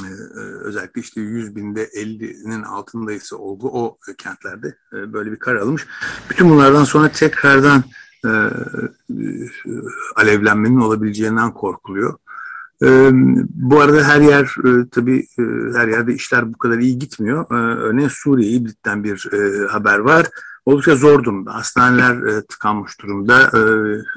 e, 0.03 0.08
e 0.08 0.39
özellikle 0.39 1.01
işte 1.01 1.22
100 1.22 1.55
binde 1.55 1.86
50'nin 1.86 2.63
altındaysa 2.63 3.36
olgu 3.36 3.70
o 3.84 3.98
kentlerde 4.17 4.77
e, 4.93 5.13
böyle 5.13 5.31
bir 5.31 5.39
karar 5.39 5.60
alınmış. 5.60 5.88
Bütün 6.29 6.50
bunlardan 6.50 6.84
sonra 6.84 7.12
tekrardan 7.12 7.84
e, 8.25 8.30
e, 8.30 9.50
alevlenmenin 10.16 10.80
olabileceğinden 10.80 11.51
korkuluyor. 11.54 12.18
E, 12.84 13.10
bu 13.50 13.80
arada 13.80 14.04
her 14.04 14.22
yer 14.22 14.56
e, 14.66 14.90
tabii 14.92 15.28
e, 15.40 15.44
her 15.78 15.88
yerde 15.88 16.13
işler 16.13 16.54
bu 16.54 16.58
kadar 16.58 16.78
iyi 16.78 17.00
gitmiyor. 17.00 17.46
E, 17.51 17.56
örneğin 17.80 18.10
Suriye 18.10 18.51
İdlib'den 18.51 19.04
bir 19.04 19.30
e, 19.34 19.68
haber 19.68 20.00
var. 20.00 20.28
Oldukça 20.66 20.96
zor 20.96 21.24
durumda. 21.24 21.54
Hastaneler 21.56 22.28
e, 22.28 22.46
tıkanmış 22.46 23.01
durumda. 23.01 23.42
E, 23.42 23.62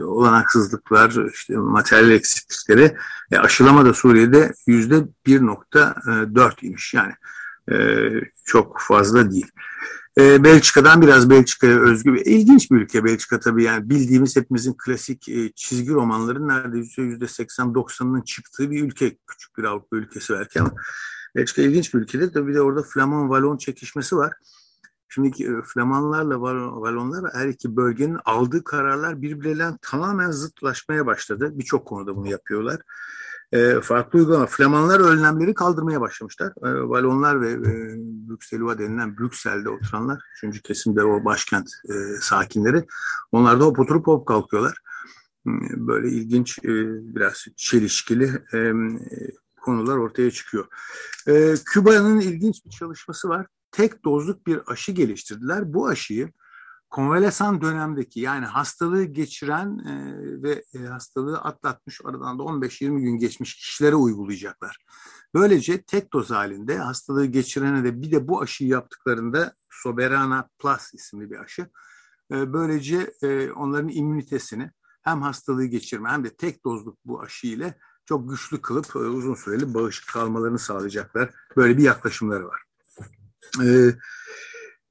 olanaksızlıklar, 0.05 1.31
işte 1.33 1.57
materyal 1.57 2.11
eksiklikleri. 2.11 2.97
E, 3.33 3.39
aşılama 3.39 3.85
da 3.85 3.95
Suriye'de 3.95 4.55
yüzde 4.67 5.05
1.4 5.27 6.67
imiş. 6.67 6.95
Yani 6.95 7.13
e, 7.73 8.09
çok 8.45 8.81
fazla 8.81 9.31
değil. 9.31 9.51
E, 10.19 10.45
Belçika'dan 10.45 11.03
biraz 11.03 11.31
Belçika'ya 11.31 11.81
özgü 11.81 12.13
ve 12.13 12.23
ilginç 12.23 12.71
bir 12.71 12.77
ülke 12.77 13.05
Belçika 13.05 13.41
tabii 13.41 13.65
yani 13.65 13.91
bildiğimiz 13.91 14.37
hepimizin 14.37 14.75
klasik 14.85 15.29
e, 15.29 15.53
çizgi 15.53 15.91
romanların 15.91 16.49
neredeyse 16.49 17.03
yüzde 17.03 17.25
80-90'ının 17.25 18.23
çıktığı 18.25 18.71
bir 18.71 18.83
ülke. 18.85 19.17
Küçük 19.27 19.59
bir 19.59 19.65
Avrupa 19.65 19.97
ülkesi 19.97 20.33
belki 20.33 20.61
ama 20.61 20.73
Belçika 21.37 21.63
ilginç 21.63 21.95
bir 21.95 21.99
ülkedir. 21.99 22.33
Tabii 22.33 22.49
bir 22.49 22.55
de 22.55 22.61
orada 22.61 22.83
Flaman-Valon 22.83 23.59
çekişmesi 23.59 24.17
var. 24.17 24.33
Şimdi 25.09 25.43
e, 25.43 25.63
Flamanlarla 25.63 26.41
Valonlar 26.81 27.35
her 27.35 27.49
iki 27.49 27.77
bölgenin 27.77 28.19
aldığı 28.25 28.65
kararlar 28.65 29.23
birbirleriyle 29.23 29.71
tamamen 29.83 30.31
zıtlaşmaya 30.31 31.07
başladı. 31.07 31.51
Birçok 31.55 31.87
konuda 31.87 32.17
bunu 32.17 32.29
yapıyorlar 32.29 32.81
e, 33.55 33.81
farklı 33.81 34.19
uygulama. 34.19 34.47
Flamanlar 34.47 35.01
önlemleri 35.01 35.55
kaldırmaya 35.55 36.01
başlamışlar. 36.01 36.53
E, 36.63 36.89
Valonlar 36.89 37.41
ve 37.41 37.51
e, 37.53 37.97
Brükselua 38.29 38.79
denilen 38.79 39.19
Brüksel'de 39.19 39.69
oturanlar, 39.69 40.23
üçüncü 40.37 40.63
kesimde 40.63 41.05
o 41.05 41.25
başkent 41.25 41.71
e, 41.89 41.93
sakinleri, 42.21 42.87
onlar 43.33 43.61
da 43.61 43.65
hop 43.65 43.79
oturup 43.79 44.07
hop 44.07 44.27
kalkıyorlar. 44.29 44.79
Böyle 45.77 46.09
ilginç, 46.09 46.59
e, 46.59 46.73
biraz 47.15 47.47
çelişkili 47.57 48.43
e, 48.55 48.73
konular 49.61 49.97
ortaya 49.97 50.31
çıkıyor. 50.31 50.67
Küba'nın 51.65 52.21
ilginç 52.21 52.65
bir 52.65 52.71
çalışması 52.71 53.29
var. 53.29 53.47
Tek 53.73 54.05
dozluk 54.05 54.47
bir 54.47 54.61
aşı 54.67 54.93
geliştirdiler. 54.93 55.75
Bu 55.75 55.89
aşıyı 55.89 56.33
konvalesan 56.91 57.61
dönemdeki 57.61 58.21
yani 58.21 58.47
hastalığı 58.47 59.05
geçiren 59.05 59.79
e, 59.79 60.43
ve 60.43 60.65
e, 60.75 60.79
hastalığı 60.79 61.39
atlatmış 61.39 62.01
aradan 62.05 62.39
da 62.39 62.43
15-20 62.43 63.01
gün 63.01 63.19
geçmiş 63.19 63.57
kişilere 63.57 63.95
uygulayacaklar. 63.95 64.85
Böylece 65.35 65.83
tek 65.83 66.13
doz 66.13 66.31
halinde 66.31 66.79
hastalığı 66.79 67.27
geçirene 67.27 67.85
de 67.85 68.03
bir 68.03 68.11
de 68.13 68.29
bu 68.29 68.43
aşıyı 68.43 68.71
yaptıklarında 68.71 69.55
Soberana 69.71 70.49
Plus 70.59 70.95
isimli 70.95 71.31
bir 71.31 71.39
aşı. 71.39 71.63
E, 72.33 72.53
böylece 72.53 73.13
e, 73.23 73.51
onların 73.51 73.89
immünitesini 73.89 74.71
hem 75.03 75.23
hastalığı 75.23 75.65
geçirme 75.65 76.11
hem 76.11 76.25
de 76.25 76.37
tek 76.37 76.65
dozluk 76.65 76.99
bu 77.05 77.23
aşı 77.23 77.47
ile 77.47 77.79
çok 78.07 78.31
güçlü 78.31 78.63
kılıp 78.63 78.97
e, 78.97 78.99
uzun 78.99 79.35
süreli 79.35 79.75
bağışık 79.75 80.09
kalmalarını 80.09 80.59
sağlayacaklar. 80.59 81.31
Böyle 81.57 81.79
bir 81.79 81.83
yaklaşımları 81.83 82.49
var. 82.49 82.63
Evet 83.63 83.99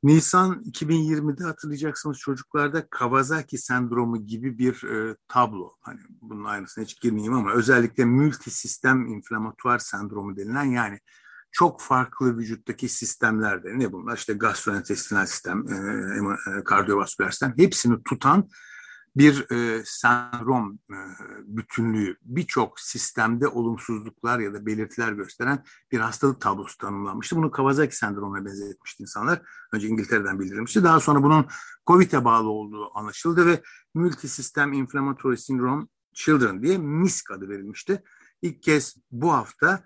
Nisan 0.03 0.63
2020'de 0.63 1.43
hatırlayacaksınız 1.43 2.17
çocuklarda 2.17 2.87
Kawasaki 2.89 3.57
sendromu 3.57 4.25
gibi 4.25 4.57
bir 4.57 4.83
e, 4.83 5.15
tablo. 5.27 5.71
Hani 5.81 5.99
bunun 6.21 6.43
aynısına 6.45 6.83
hiç 6.83 7.01
girmeyeyim 7.01 7.33
ama 7.33 7.53
özellikle 7.53 8.05
multisistem 8.05 9.07
inflamatuar 9.07 9.79
sendromu 9.79 10.37
denilen 10.37 10.63
yani 10.63 10.99
çok 11.51 11.81
farklı 11.81 12.37
vücuttaki 12.37 12.89
sistemlerde 12.89 13.79
ne 13.79 13.91
bunlar 13.91 14.17
işte 14.17 14.33
gastrointestinal 14.33 15.25
sistem, 15.25 15.65
e, 15.67 16.59
e, 16.59 16.63
kardiyovasküler 16.63 17.29
sistem 17.29 17.53
hepsini 17.57 18.03
tutan 18.03 18.49
bir 19.15 19.51
e, 19.51 19.83
sendrom 19.85 20.79
e, 20.89 20.97
bütünlüğü 21.43 22.17
birçok 22.21 22.79
sistemde 22.79 23.47
olumsuzluklar 23.47 24.39
ya 24.39 24.53
da 24.53 24.65
belirtiler 24.65 25.11
gösteren 25.11 25.63
bir 25.91 25.99
hastalık 25.99 26.41
tablosu 26.41 26.77
tanımlanmıştı. 26.77 27.35
Bunu 27.35 27.51
Kawasaki 27.51 27.97
sendromuna 27.97 28.45
benzetmişti 28.45 29.03
insanlar. 29.03 29.41
Önce 29.73 29.87
İngiltere'den 29.87 30.39
bildirilmişti. 30.39 30.83
Daha 30.83 30.99
sonra 30.99 31.23
bunun 31.23 31.45
COVID'e 31.87 32.25
bağlı 32.25 32.49
olduğu 32.49 32.97
anlaşıldı 32.97 33.45
ve 33.45 33.61
Multisystem 33.93 34.73
Inflammatory 34.73 35.37
Syndrome 35.37 35.87
Children 36.13 36.63
diye 36.63 36.77
MISC 36.77 37.33
adı 37.33 37.49
verilmişti. 37.49 38.03
İlk 38.41 38.63
kez 38.63 38.95
bu 39.11 39.33
hafta 39.33 39.83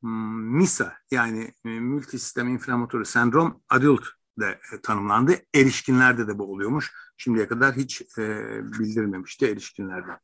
hmm, 0.00 0.56
MISA 0.56 0.96
yani 1.10 1.54
e, 1.64 1.68
Multisystem 1.68 2.48
Inflammatory 2.48 3.04
Syndrome 3.04 3.54
Adult 3.68 4.04
de 4.42 4.60
tanımlandı. 4.82 5.36
Erişkinlerde 5.54 6.28
de 6.28 6.38
bu 6.38 6.52
oluyormuş. 6.52 6.92
Şimdiye 7.16 7.48
kadar 7.48 7.76
hiç 7.76 8.02
e, 8.18 8.38
bildirmemişti 8.78 9.46
erişkinlerden. 9.46 10.18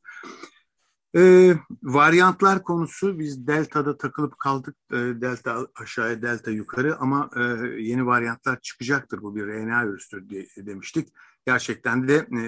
E, 1.16 1.54
varyantlar 1.82 2.62
konusu 2.62 3.18
biz 3.18 3.46
delta'da 3.46 3.98
takılıp 3.98 4.38
kaldık. 4.38 4.76
E, 4.92 4.96
delta 4.96 5.66
aşağıya 5.74 6.22
delta 6.22 6.50
yukarı 6.50 6.96
ama 6.96 7.30
e, 7.36 7.42
yeni 7.82 8.06
varyantlar 8.06 8.60
çıkacaktır. 8.60 9.22
Bu 9.22 9.36
bir 9.36 9.46
RNA 9.46 9.88
virüstür 9.88 10.28
diye 10.28 10.46
demiştik. 10.56 11.08
Gerçekten 11.46 12.08
de 12.08 12.26
e, 12.32 12.42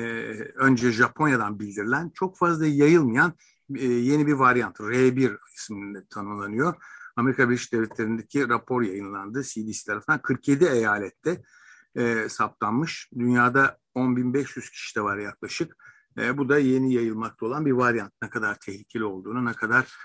önce 0.54 0.92
Japonya'dan 0.92 1.60
bildirilen 1.60 2.10
çok 2.14 2.38
fazla 2.38 2.66
yayılmayan 2.66 3.32
e, 3.74 3.86
yeni 3.86 4.26
bir 4.26 4.32
varyant 4.32 4.76
R1 4.76 5.38
isminde 5.56 6.06
tanımlanıyor. 6.10 6.74
Amerika 7.16 7.48
Birleşik 7.48 7.72
Devletleri'ndeki 7.72 8.48
rapor 8.48 8.82
yayınlandı 8.82 9.42
CDC 9.42 9.84
tarafından 9.86 10.22
47 10.22 10.64
eyalette 10.64 11.42
e, 11.96 12.28
saptanmış. 12.28 13.08
Dünyada 13.18 13.78
10.500 13.96 14.70
kişi 14.70 14.96
de 14.96 15.02
var 15.02 15.18
yaklaşık. 15.18 15.76
E, 16.18 16.38
bu 16.38 16.48
da 16.48 16.58
yeni 16.58 16.94
yayılmakta 16.94 17.46
olan 17.46 17.66
bir 17.66 17.72
varyant. 17.72 18.12
Ne 18.22 18.30
kadar 18.30 18.58
tehlikeli 18.58 19.04
olduğunu, 19.04 19.44
ne 19.44 19.52
kadar 19.52 19.96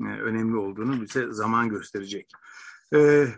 e, 0.00 0.04
önemli 0.04 0.56
olduğunu 0.56 1.02
bize 1.02 1.32
zaman 1.32 1.68
gösterecek. 1.68 2.32
E, 2.94 3.28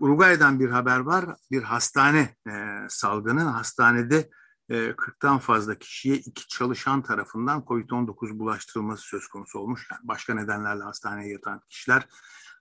Uruguay'dan 0.00 0.60
bir 0.60 0.68
haber 0.68 0.98
var. 0.98 1.24
Bir 1.50 1.62
hastane 1.62 2.36
e, 2.48 2.52
salgını. 2.88 3.40
Hastanede 3.40 4.30
e, 4.68 4.74
40'tan 4.90 5.38
fazla 5.38 5.74
kişiye 5.74 6.16
iki 6.16 6.48
çalışan 6.48 7.02
tarafından 7.02 7.60
COVID-19 7.60 8.38
bulaştırılması 8.38 9.02
söz 9.02 9.28
konusu 9.28 9.58
olmuş. 9.58 9.88
Yani 9.90 10.00
başka 10.04 10.34
nedenlerle 10.34 10.82
hastaneye 10.82 11.32
yatan 11.32 11.60
kişiler 11.68 12.06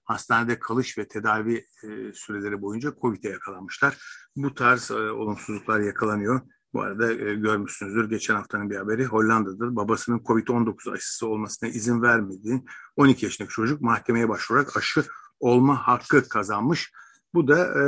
hastanede 0.03 0.59
kalış 0.59 0.97
ve 0.97 1.07
tedavi 1.07 1.65
e, 1.83 2.13
süreleri 2.13 2.61
boyunca 2.61 2.93
COVID'e 3.01 3.29
yakalanmışlar. 3.29 3.97
Bu 4.35 4.53
tarz 4.53 4.91
e, 4.91 4.93
olumsuzluklar 4.93 5.79
yakalanıyor. 5.79 6.41
Bu 6.73 6.81
arada 6.81 7.13
e, 7.13 7.35
görmüşsünüzdür 7.35 8.09
geçen 8.09 8.35
haftanın 8.35 8.69
bir 8.69 8.75
haberi 8.75 9.05
Hollanda'da 9.05 9.75
babasının 9.75 10.19
COVID-19 10.19 10.91
aşısı 10.91 11.27
olmasına 11.27 11.69
izin 11.69 12.01
vermediği 12.01 12.63
12 12.95 13.25
yaşındaki 13.25 13.53
çocuk 13.53 13.81
mahkemeye 13.81 14.29
başvurarak 14.29 14.77
aşı 14.77 15.05
olma 15.39 15.87
hakkı 15.87 16.29
kazanmış. 16.29 16.91
Bu 17.33 17.47
da 17.47 17.65
e, 17.65 17.81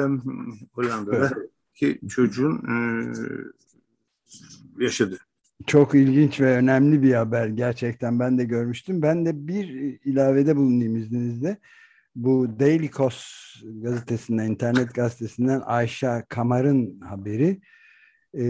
Hollanda'daki 0.73 1.99
çocuğun 2.09 2.57
e, 2.67 2.75
yaşadı. 4.83 5.17
Çok 5.67 5.95
ilginç 5.95 6.41
ve 6.41 6.57
önemli 6.57 7.03
bir 7.03 7.13
haber 7.13 7.47
gerçekten 7.47 8.19
ben 8.19 8.37
de 8.37 8.43
görmüştüm. 8.43 9.01
Ben 9.01 9.25
de 9.25 9.47
bir 9.47 9.67
ilavede 10.05 10.55
bulunayım 10.55 10.95
izninizle 10.95 11.57
bu 12.15 12.59
Daily 12.59 12.89
Kos 12.91 13.25
gazetesinden, 13.63 14.51
internet 14.51 14.93
gazetesinden 14.93 15.61
Ayşe 15.65 16.23
Kamar'ın 16.29 16.99
haberi 16.99 17.61
e, 18.35 18.41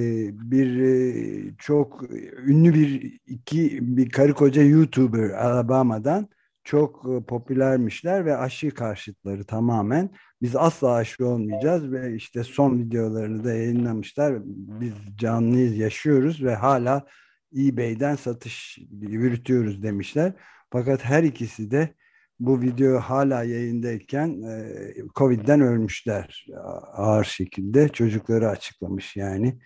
bir 0.52 0.80
e, 0.80 1.56
çok 1.58 2.04
ünlü 2.48 2.74
bir 2.74 3.20
iki 3.28 3.80
bir 3.98 4.10
karı 4.10 4.34
koca 4.34 4.64
YouTuber 4.64 5.30
Alabama'dan 5.30 6.30
çok 6.64 7.06
e, 7.10 7.26
popülermişler 7.26 8.26
ve 8.26 8.38
aşı 8.38 8.72
karşıtları 8.72 9.44
tamamen. 9.44 10.10
Biz 10.42 10.56
asla 10.56 10.94
aşı 10.94 11.28
olmayacağız 11.28 11.92
ve 11.92 12.16
işte 12.16 12.44
son 12.44 12.80
videolarını 12.80 13.44
da 13.44 13.54
yayınlamışlar. 13.54 14.42
Biz 14.46 14.94
canlıyız, 15.18 15.78
yaşıyoruz 15.78 16.44
ve 16.44 16.56
hala 16.56 17.06
eBay'den 17.58 18.16
satış 18.16 18.80
yürütüyoruz 19.02 19.84
demişler. 19.84 20.34
Fakat 20.72 21.06
her 21.06 21.24
ikisi 21.24 21.72
de 21.72 21.94
bu 22.46 22.62
video 22.62 23.00
hala 23.00 23.44
yayındayken 23.44 24.42
e, 24.42 24.74
Covid'den 25.16 25.62
ölmüşler 25.62 26.46
ağır 26.94 27.24
şekilde. 27.24 27.90
Çocukları 27.90 28.50
açıklamış 28.50 29.16
yani. 29.16 29.60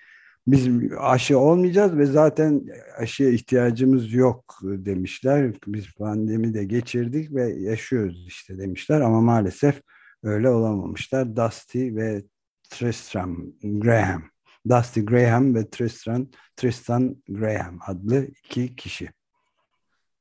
Biz 0.47 0.69
aşı 0.99 1.39
olmayacağız 1.39 1.97
ve 1.97 2.05
zaten 2.05 2.65
aşıya 2.97 3.29
ihtiyacımız 3.29 4.13
yok 4.13 4.59
demişler. 4.63 5.53
Biz 5.67 5.93
pandemi 5.93 6.53
de 6.53 6.63
geçirdik 6.63 7.33
ve 7.33 7.49
yaşıyoruz 7.53 8.25
işte 8.27 8.57
demişler 8.57 9.01
ama 9.01 9.21
maalesef 9.21 9.81
öyle 10.23 10.49
olamamışlar. 10.49 11.35
Dusty 11.35 11.95
ve 11.95 12.23
Tristram 12.69 13.37
Graham. 13.63 14.23
Dusty 14.69 14.99
Graham 14.99 15.55
ve 15.55 15.69
Tristan, 15.69 16.31
Tristan 16.55 17.23
Graham 17.29 17.79
adlı 17.87 18.27
iki 18.43 18.75
kişi. 18.75 19.09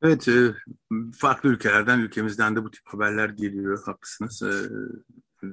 Evet, 0.07 0.29
e, 0.29 0.55
farklı 1.17 1.49
ülkelerden, 1.49 1.99
ülkemizden 1.99 2.57
de 2.57 2.65
bu 2.65 2.71
tip 2.71 2.83
haberler 2.87 3.29
geliyor, 3.29 3.83
haklısınız. 3.85 4.43
E, 4.43 4.53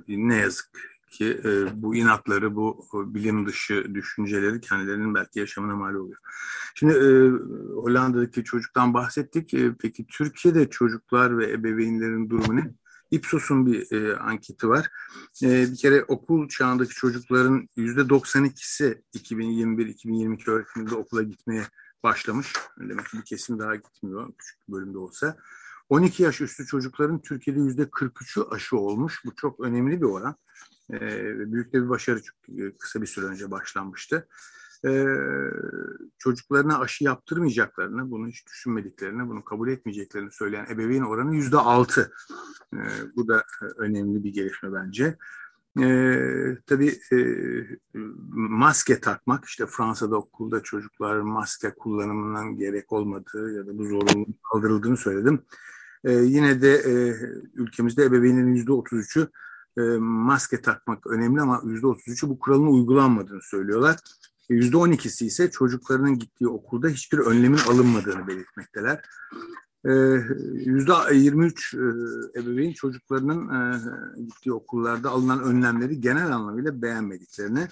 ne 0.08 0.36
yazık 0.36 0.70
ki 1.12 1.42
e, 1.46 1.82
bu 1.84 1.96
inatları, 1.96 2.56
bu 2.56 2.86
bilim 2.94 3.46
dışı 3.46 3.96
düşünceleri 3.96 4.62
kendilerinin 4.62 5.16
belki 5.16 5.40
yaşamına 5.40 5.76
mal 5.76 5.96
oluyor. 5.96 6.18
Şimdi 6.76 6.94
Hollanda'daki 7.74 8.44
çocuktan 8.44 8.94
bahsettik. 8.94 9.54
Peki 9.80 10.06
Türkiye'de 10.08 10.70
çocuklar 10.70 11.38
ve 11.38 11.52
ebeveynlerin 11.52 12.30
durumu 12.30 12.56
ne? 12.56 12.74
Ipsos'un 13.12 13.66
bir 13.66 13.92
e, 13.92 14.18
anketi 14.18 14.70
var. 14.70 14.90
E, 15.44 15.72
bir 15.72 15.76
kere 15.76 16.04
okul 16.04 16.48
çağındaki 16.48 16.94
çocukların 16.94 17.68
%92'si 17.78 19.02
2021-2022 19.14 20.52
öğretiminde 20.52 20.96
okula 20.96 21.24
gitmeye 21.24 21.64
başlamış. 22.04 22.54
Demek 22.80 23.06
ki 23.06 23.18
bir 23.18 23.26
kesim 23.26 23.60
daha 23.60 23.76
gitmiyor 23.76 24.34
küçük 24.38 24.68
bir 24.68 24.74
bölümde 24.74 24.98
olsa. 24.98 25.38
12 25.90 26.24
yaş 26.24 26.42
üstü 26.42 26.66
çocukların 26.66 27.22
Türkiye'de 27.22 27.60
%43'ü 27.60 28.50
aşı 28.50 28.78
olmuş. 28.78 29.22
Bu 29.26 29.36
çok 29.36 29.60
önemli 29.60 30.02
bir 30.02 30.06
oran. 30.06 30.36
E, 30.94 31.00
büyük 31.52 31.74
de 31.74 31.84
bir 31.84 31.90
başarı 31.90 32.22
çünkü 32.22 32.78
kısa 32.78 33.02
bir 33.02 33.08
süre 33.08 33.26
önce 33.26 33.52
başlanmıştı 33.52 34.28
e, 34.86 35.06
çocuklarına 36.18 36.80
aşı 36.80 37.04
yaptırmayacaklarını, 37.04 38.12
bunu 38.12 38.28
hiç 38.28 38.48
düşünmediklerini, 38.48 39.30
bunu 39.30 39.44
kabul 39.44 39.70
etmeyeceklerini 39.70 40.32
söyleyen 40.32 40.66
ebeveyn 40.70 41.02
oranı 41.02 41.36
yüzde 41.36 41.58
altı. 41.58 42.14
E, 42.74 42.80
bu 43.16 43.28
da 43.28 43.44
önemli 43.78 44.24
bir 44.24 44.34
gelişme 44.34 44.74
bence. 44.74 45.18
E, 45.82 46.58
tabii 46.68 47.00
e, 47.14 47.18
maske 48.34 49.00
takmak, 49.00 49.46
işte 49.46 49.66
Fransa'da 49.68 50.16
okulda 50.16 50.64
çocuklar 50.64 51.20
maske 51.20 51.74
kullanımından 51.74 52.56
gerek 52.56 52.92
olmadığı 52.92 53.54
ya 53.54 53.68
da 53.68 53.78
bu 53.78 53.86
zorunluluğun 53.86 54.36
kaldırıldığını 54.52 54.98
söyledim. 54.98 55.42
E, 56.04 56.12
yine 56.12 56.62
de 56.62 56.74
e, 56.74 57.16
ülkemizde 57.54 58.04
ebeveynlerin 58.04 58.56
yüzde 58.56 58.72
otuz 58.72 59.00
üçü 59.00 59.28
e, 59.78 59.82
maske 60.00 60.62
takmak 60.62 61.08
önemli 61.08 61.42
ama 61.42 61.62
yüzde 61.66 61.88
otuz 61.88 62.08
üçü 62.08 62.30
bu 62.30 62.40
kuralın 62.40 62.68
uygulanmadığını 62.68 63.42
söylüyorlar. 63.42 64.00
%12'si 64.50 65.26
ise 65.26 65.52
çocuklarının 65.52 66.20
gittiği 66.20 66.48
okulda 66.48 66.88
hiçbir 66.88 67.18
önlemin 67.18 67.58
alınmadığını 67.58 68.28
belirtmekteler. 68.28 69.06
%23 69.86 71.76
ee, 72.36 72.40
e, 72.40 72.42
ebeveyn 72.42 72.72
çocuklarının 72.72 73.50
e, 73.50 74.22
gittiği 74.22 74.54
okullarda 74.54 75.10
alınan 75.10 75.44
önlemleri 75.44 76.02
genel 76.02 76.36
anlamıyla 76.36 76.82
beğenmediklerini, 76.82 77.68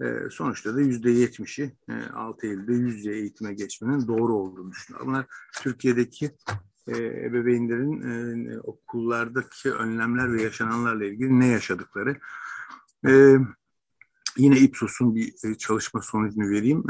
e, 0.00 0.30
sonuçta 0.30 0.74
da 0.74 0.82
%70'i 0.82 1.76
6 2.14 2.46
Eylül'de 2.46 2.72
yüz 2.72 3.06
eğitime 3.06 3.54
geçmenin 3.54 4.08
doğru 4.08 4.34
olduğunu 4.34 4.72
düşünüyor. 4.72 5.06
Bunlar 5.06 5.26
Türkiye'deki 5.62 6.30
ebeveynlerin 6.88 8.60
okullardaki 8.64 9.72
önlemler 9.72 10.32
ve 10.32 10.42
yaşananlarla 10.42 11.04
ilgili 11.04 11.40
ne 11.40 11.46
yaşadıkları. 11.46 12.16
Yine 14.36 14.58
Ipsos'un 14.58 15.14
bir 15.14 15.54
çalışma 15.58 16.02
sonucunu 16.02 16.50
vereyim. 16.50 16.84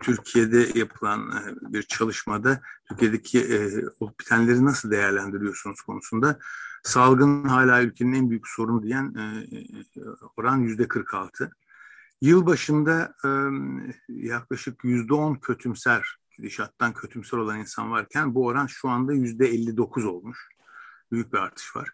E, 0.00 0.04
Türkiye'de 0.04 0.78
yapılan 0.78 1.30
e, 1.30 1.72
bir 1.72 1.82
çalışmada 1.82 2.60
Türkiye'deki 2.88 3.70
olup 4.00 4.20
bitenleri 4.20 4.64
nasıl 4.64 4.90
değerlendiriyorsunuz 4.90 5.80
konusunda 5.80 6.38
salgın 6.82 7.44
hala 7.44 7.82
ülkenin 7.82 8.12
en 8.12 8.30
büyük 8.30 8.48
sorunu 8.48 8.82
diyen 8.82 9.14
oran 10.36 10.56
yüzde 10.56 10.88
46. 10.88 11.50
Yıl 12.20 12.46
başında 12.46 13.14
yaklaşık 14.08 14.84
yüzde 14.84 15.14
10 15.14 15.34
kötümser, 15.34 16.16
gidişattan 16.36 16.92
kötümser 16.92 17.38
olan 17.38 17.58
insan 17.58 17.90
varken 17.90 18.34
bu 18.34 18.46
oran 18.46 18.66
şu 18.66 18.88
anda 18.88 19.12
yüzde 19.12 19.46
59 19.48 20.06
olmuş. 20.06 20.48
Büyük 21.12 21.32
bir 21.32 21.38
artış 21.38 21.76
var. 21.76 21.88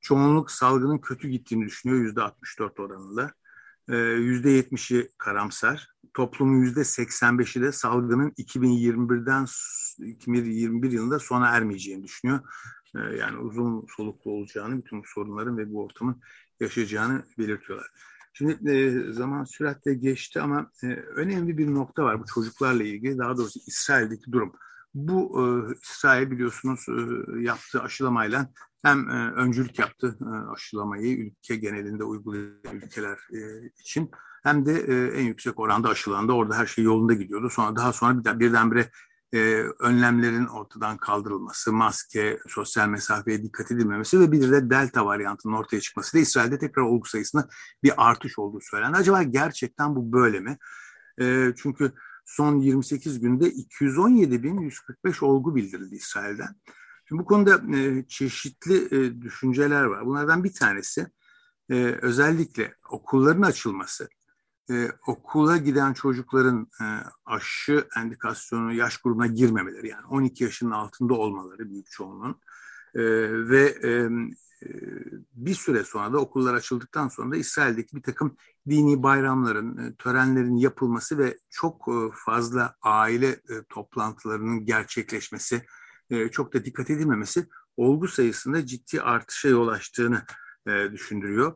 Çoğunluk 0.00 0.50
salgının 0.50 0.98
kötü 0.98 1.28
gittiğini 1.28 1.66
düşünüyor 1.66 2.00
yüzde 2.00 2.22
64 2.22 2.80
oranında. 2.80 3.32
Ee, 3.88 3.96
yüzde 3.96 4.60
70'i 4.60 5.08
karamsar. 5.18 5.88
Toplumun 6.14 6.62
yüzde 6.62 6.80
85'i 6.80 7.62
de 7.62 7.72
salgının 7.72 8.30
2021'den 8.30 9.46
2021 10.06 10.92
yılında 10.92 11.18
sona 11.18 11.48
ermeyeceğini 11.48 12.02
düşünüyor. 12.02 12.40
Ee, 12.96 13.16
yani 13.16 13.38
uzun 13.38 13.86
soluklu 13.96 14.30
olacağını, 14.30 14.78
bütün 14.78 14.98
bu 14.98 15.04
sorunların 15.06 15.58
ve 15.58 15.72
bu 15.72 15.84
ortamın 15.84 16.20
yaşayacağını 16.60 17.24
belirtiyorlar. 17.38 17.90
Şimdi 18.32 18.70
e, 18.70 19.12
zaman 19.12 19.44
süratle 19.44 19.94
geçti 19.94 20.40
ama 20.40 20.70
e, 20.82 20.86
önemli 20.86 21.58
bir 21.58 21.74
nokta 21.74 22.04
var 22.04 22.20
bu 22.20 22.24
çocuklarla 22.34 22.82
ilgili. 22.82 23.18
Daha 23.18 23.36
doğrusu 23.36 23.60
İsrail'deki 23.66 24.32
durum. 24.32 24.52
Bu 24.94 25.40
e, 25.40 25.44
İsrail 25.82 26.30
biliyorsunuz 26.30 26.86
e, 26.88 27.40
yaptığı 27.40 27.82
aşılamayla 27.82 28.48
hem 28.82 29.10
e, 29.10 29.32
öncülük 29.32 29.78
yaptı 29.78 30.18
e, 30.20 30.52
aşılamayı 30.52 31.18
ülke 31.18 31.56
genelinde 31.56 32.04
uygulayan 32.04 32.74
ülkeler 32.74 33.18
e, 33.32 33.70
için 33.80 34.10
hem 34.42 34.66
de 34.66 34.72
e, 34.72 35.20
en 35.20 35.24
yüksek 35.24 35.60
oranda 35.60 35.88
aşılandı. 35.88 36.32
Orada 36.32 36.58
her 36.58 36.66
şey 36.66 36.84
yolunda 36.84 37.14
gidiyordu. 37.14 37.50
Sonra 37.50 37.76
daha 37.76 37.92
sonra 37.92 38.24
bir, 38.24 38.40
birdenbire 38.40 38.90
e, 39.34 39.38
önlemlerin 39.78 40.46
ortadan 40.46 40.96
kaldırılması, 40.96 41.72
maske, 41.72 42.38
sosyal 42.48 42.88
mesafeye 42.88 43.42
dikkat 43.42 43.70
edilmemesi 43.70 44.20
ve 44.20 44.32
bir 44.32 44.52
de 44.52 44.70
delta 44.70 45.06
varyantının 45.06 45.54
ortaya 45.54 45.80
çıkması 45.80 46.14
da 46.14 46.18
İsrail'de 46.20 46.58
tekrar 46.58 46.82
olgu 46.82 47.08
sayısında 47.08 47.48
bir 47.82 47.92
artış 47.96 48.38
olduğu 48.38 48.60
söylendi. 48.60 48.96
Acaba 48.96 49.22
gerçekten 49.22 49.96
bu 49.96 50.12
böyle 50.12 50.40
mi? 50.40 50.58
E, 51.20 51.54
çünkü 51.56 51.92
son 52.24 52.58
28 52.58 53.20
günde 53.20 53.50
217.145 53.50 55.24
olgu 55.24 55.54
bildirildi 55.54 55.94
İsrail'den. 55.94 56.56
Şimdi 57.08 57.22
bu 57.22 57.26
konuda 57.26 57.76
e, 57.76 58.04
çeşitli 58.08 58.84
e, 58.96 59.22
düşünceler 59.22 59.84
var. 59.84 60.06
Bunlardan 60.06 60.44
bir 60.44 60.52
tanesi 60.52 61.06
e, 61.70 61.74
özellikle 62.02 62.74
okulların 62.90 63.42
açılması. 63.42 64.08
E, 64.70 64.88
okula 65.06 65.56
giden 65.56 65.92
çocukların 65.92 66.66
e, 66.80 66.84
aşı 67.24 67.86
endikasyonu 67.96 68.72
yaş 68.72 68.96
grubuna 68.96 69.26
girmemeleri 69.26 69.88
yani 69.88 70.06
12 70.06 70.44
yaşının 70.44 70.70
altında 70.70 71.14
olmaları 71.14 71.70
büyük 71.70 71.90
çoğunluğun 71.90 72.40
e, 72.94 73.02
ve 73.48 73.78
e, 73.84 74.08
bir 75.32 75.54
süre 75.54 75.84
sonra 75.84 76.12
da 76.12 76.18
okullar 76.18 76.54
açıldıktan 76.54 77.08
sonra 77.08 77.32
da 77.32 77.36
İsrail'deki 77.36 77.96
bir 77.96 78.02
takım 78.02 78.36
dini 78.68 79.02
bayramların, 79.02 79.76
e, 79.76 79.94
törenlerin 79.94 80.56
yapılması 80.56 81.18
ve 81.18 81.38
çok 81.50 81.88
e, 81.88 82.14
fazla 82.14 82.76
aile 82.82 83.28
e, 83.28 83.62
toplantılarının 83.68 84.64
gerçekleşmesi 84.64 85.62
çok 86.32 86.54
da 86.54 86.64
dikkat 86.64 86.90
edilmemesi 86.90 87.48
olgu 87.76 88.08
sayısında 88.08 88.66
ciddi 88.66 89.02
artışa 89.02 89.48
yol 89.48 89.68
açtığını 89.68 90.22
düşündürüyor. 90.92 91.54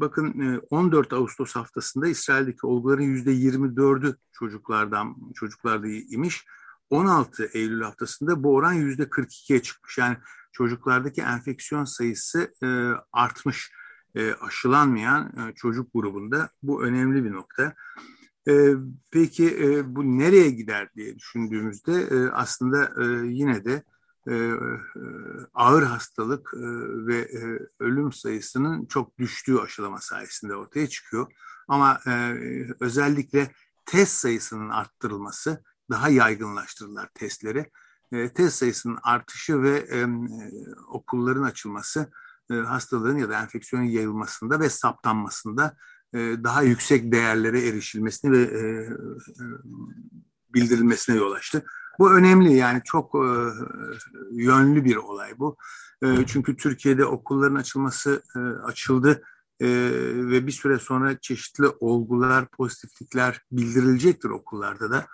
Bakın 0.00 0.60
14 0.70 1.12
Ağustos 1.12 1.56
haftasında 1.56 2.08
İsrail'deki 2.08 2.66
olguların 2.66 3.02
%24'ü 3.02 4.16
çocuklardan 4.32 5.16
çocuklarda 5.34 5.86
imiş. 5.88 6.44
16 6.90 7.50
Eylül 7.52 7.82
haftasında 7.82 8.42
bu 8.42 8.54
oran 8.54 8.74
%42'ye 8.74 9.62
çıkmış. 9.62 9.98
Yani 9.98 10.16
çocuklardaki 10.52 11.20
enfeksiyon 11.20 11.84
sayısı 11.84 12.54
artmış. 13.12 13.72
Aşılanmayan 14.40 15.52
çocuk 15.56 15.94
grubunda 15.94 16.50
bu 16.62 16.82
önemli 16.84 17.24
bir 17.24 17.32
nokta. 17.32 17.74
E, 18.48 18.74
peki 19.10 19.58
e, 19.64 19.96
bu 19.96 20.18
nereye 20.18 20.50
gider 20.50 20.88
diye 20.96 21.18
düşündüğümüzde 21.18 21.92
e, 21.92 22.28
aslında 22.30 22.92
e, 23.02 23.26
yine 23.26 23.64
de 23.64 23.82
e, 24.28 24.34
e, 24.34 24.54
ağır 25.54 25.82
hastalık 25.82 26.54
e, 26.54 26.60
ve 27.06 27.18
e, 27.18 27.58
ölüm 27.80 28.12
sayısının 28.12 28.86
çok 28.86 29.18
düştüğü 29.18 29.58
aşılama 29.58 30.00
sayesinde 30.00 30.56
ortaya 30.56 30.88
çıkıyor. 30.88 31.32
Ama 31.68 32.00
e, 32.06 32.34
özellikle 32.80 33.50
test 33.86 34.12
sayısının 34.12 34.68
arttırılması, 34.70 35.64
daha 35.90 36.08
yaygınlaştırırlar 36.08 37.08
testleri. 37.14 37.70
e, 38.12 38.32
test 38.32 38.56
sayısının 38.56 38.98
artışı 39.02 39.62
ve 39.62 39.78
e, 39.78 40.06
okulların 40.88 41.42
açılması 41.42 42.10
e, 42.50 42.54
hastalığın 42.54 43.18
ya 43.18 43.28
da 43.28 43.40
enfeksiyonun 43.40 43.86
yayılmasında 43.86 44.60
ve 44.60 44.68
saptanmasında 44.68 45.76
e, 46.14 46.18
daha 46.18 46.62
yüksek 46.62 47.12
değerlere 47.12 47.68
erişilmesini 47.68 48.32
ve 48.32 48.42
e, 48.42 48.60
e, 48.60 48.88
bildirilmesine 50.54 51.16
yol 51.16 51.32
açtı. 51.32 51.64
Bu 51.98 52.12
önemli 52.12 52.52
yani 52.56 52.80
çok 52.84 53.14
yönlü 54.32 54.84
bir 54.84 54.96
olay 54.96 55.38
bu. 55.38 55.56
Çünkü 56.26 56.56
Türkiye'de 56.56 57.04
okulların 57.04 57.54
açılması 57.54 58.22
açıldı 58.64 59.22
ve 60.30 60.46
bir 60.46 60.52
süre 60.52 60.78
sonra 60.78 61.18
çeşitli 61.20 61.66
olgular, 61.66 62.48
pozitiflikler 62.48 63.40
bildirilecektir 63.52 64.30
okullarda 64.30 64.90
da. 64.90 65.06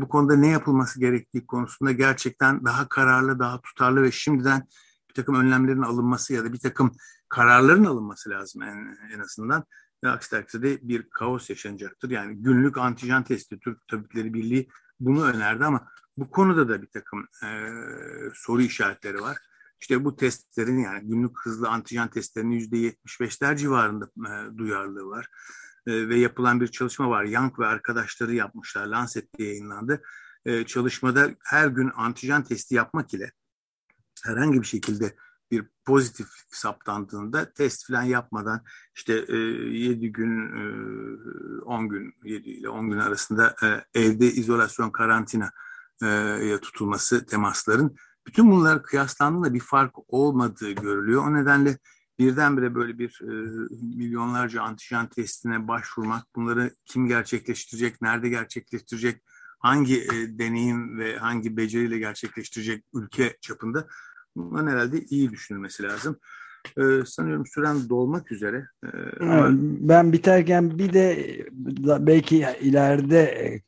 Bu 0.00 0.08
konuda 0.08 0.36
ne 0.36 0.48
yapılması 0.48 1.00
gerektiği 1.00 1.46
konusunda 1.46 1.92
gerçekten 1.92 2.64
daha 2.64 2.88
kararlı, 2.88 3.38
daha 3.38 3.60
tutarlı 3.60 4.02
ve 4.02 4.10
şimdiden 4.10 4.66
bir 5.10 5.14
takım 5.14 5.34
önlemlerin 5.34 5.82
alınması 5.82 6.34
ya 6.34 6.44
da 6.44 6.52
bir 6.52 6.58
takım 6.58 6.92
kararların 7.28 7.84
alınması 7.84 8.30
lazım 8.30 8.62
en, 8.62 8.98
en 9.14 9.18
azından. 9.18 9.64
Ve 10.04 10.08
aksi 10.08 10.30
takdirde 10.30 10.78
bir 10.88 11.10
kaos 11.10 11.50
yaşanacaktır. 11.50 12.10
Yani 12.10 12.36
günlük 12.36 12.78
antijen 12.78 13.24
testi 13.24 13.60
Türk 13.60 13.88
Tabipleri 13.88 14.34
Birliği 14.34 14.68
bunu 15.00 15.24
önerdi 15.24 15.64
ama 15.64 15.88
bu 16.16 16.30
konuda 16.30 16.68
da 16.68 16.82
bir 16.82 16.90
takım 16.90 17.26
e, 17.44 17.48
soru 18.34 18.62
işaretleri 18.62 19.20
var. 19.20 19.38
İşte 19.80 20.04
bu 20.04 20.16
testlerin 20.16 20.78
yani 20.78 21.08
günlük 21.08 21.36
hızlı 21.44 21.68
antijen 21.68 22.08
testlerinin 22.08 22.54
yüzde 22.54 22.76
75'ler 22.76 23.56
civarında 23.56 24.04
e, 24.04 24.58
duyarlılığı 24.58 25.06
var. 25.06 25.26
E, 25.86 26.08
ve 26.08 26.16
yapılan 26.16 26.60
bir 26.60 26.68
çalışma 26.68 27.10
var. 27.10 27.24
Young 27.24 27.58
ve 27.58 27.66
arkadaşları 27.66 28.34
yapmışlar. 28.34 28.86
Lancet'te 28.86 29.44
yayınlandı. 29.44 30.02
E, 30.44 30.66
çalışmada 30.66 31.30
her 31.44 31.66
gün 31.66 31.90
antijen 31.96 32.44
testi 32.44 32.74
yapmak 32.74 33.14
ile 33.14 33.32
herhangi 34.24 34.60
bir 34.60 34.66
şekilde 34.66 35.14
bir 35.50 35.64
pozitif 35.84 36.26
saptandığında 36.50 37.52
test 37.52 37.86
falan 37.86 38.02
yapmadan 38.02 38.64
işte 38.96 39.24
e, 39.28 39.36
7 39.36 40.12
gün 40.12 40.46
e, 40.46 41.62
10 41.62 41.88
gün 41.88 42.14
7 42.24 42.50
ile 42.50 42.68
10 42.68 42.90
gün 42.90 42.98
arasında 42.98 43.54
e, 43.62 44.00
evde 44.00 44.26
izolasyon 44.26 44.90
karantina 44.90 45.50
e, 46.02 46.58
tutulması 46.62 47.26
temasların 47.26 47.96
bütün 48.26 48.50
bunlar 48.50 48.82
kıyaslandığında 48.82 49.54
bir 49.54 49.60
fark 49.60 49.94
olmadığı 50.08 50.70
görülüyor. 50.70 51.26
O 51.26 51.34
nedenle 51.34 51.78
birdenbire 52.18 52.74
böyle 52.74 52.98
bir 52.98 53.20
e, 53.22 53.32
milyonlarca 53.96 54.62
antijen 54.62 55.08
testine 55.08 55.68
başvurmak, 55.68 56.24
bunları 56.36 56.74
kim 56.84 57.06
gerçekleştirecek, 57.06 58.02
nerede 58.02 58.28
gerçekleştirecek, 58.28 59.22
hangi 59.58 60.02
e, 60.02 60.38
deneyim 60.38 60.98
ve 60.98 61.18
hangi 61.18 61.56
beceriyle 61.56 61.98
gerçekleştirecek 61.98 62.84
ülke 62.94 63.36
çapında 63.40 63.86
bunların 64.36 64.70
herhalde 64.70 65.00
iyi 65.00 65.30
düşünülmesi 65.30 65.82
lazım. 65.82 66.18
Ee, 66.78 67.04
sanıyorum 67.06 67.46
süren 67.46 67.88
dolmak 67.88 68.32
üzere. 68.32 68.66
Ee, 68.84 68.88
ben 69.80 70.12
biterken 70.12 70.78
bir 70.78 70.92
de 70.92 71.36
belki 72.00 72.46
ileride 72.60 73.60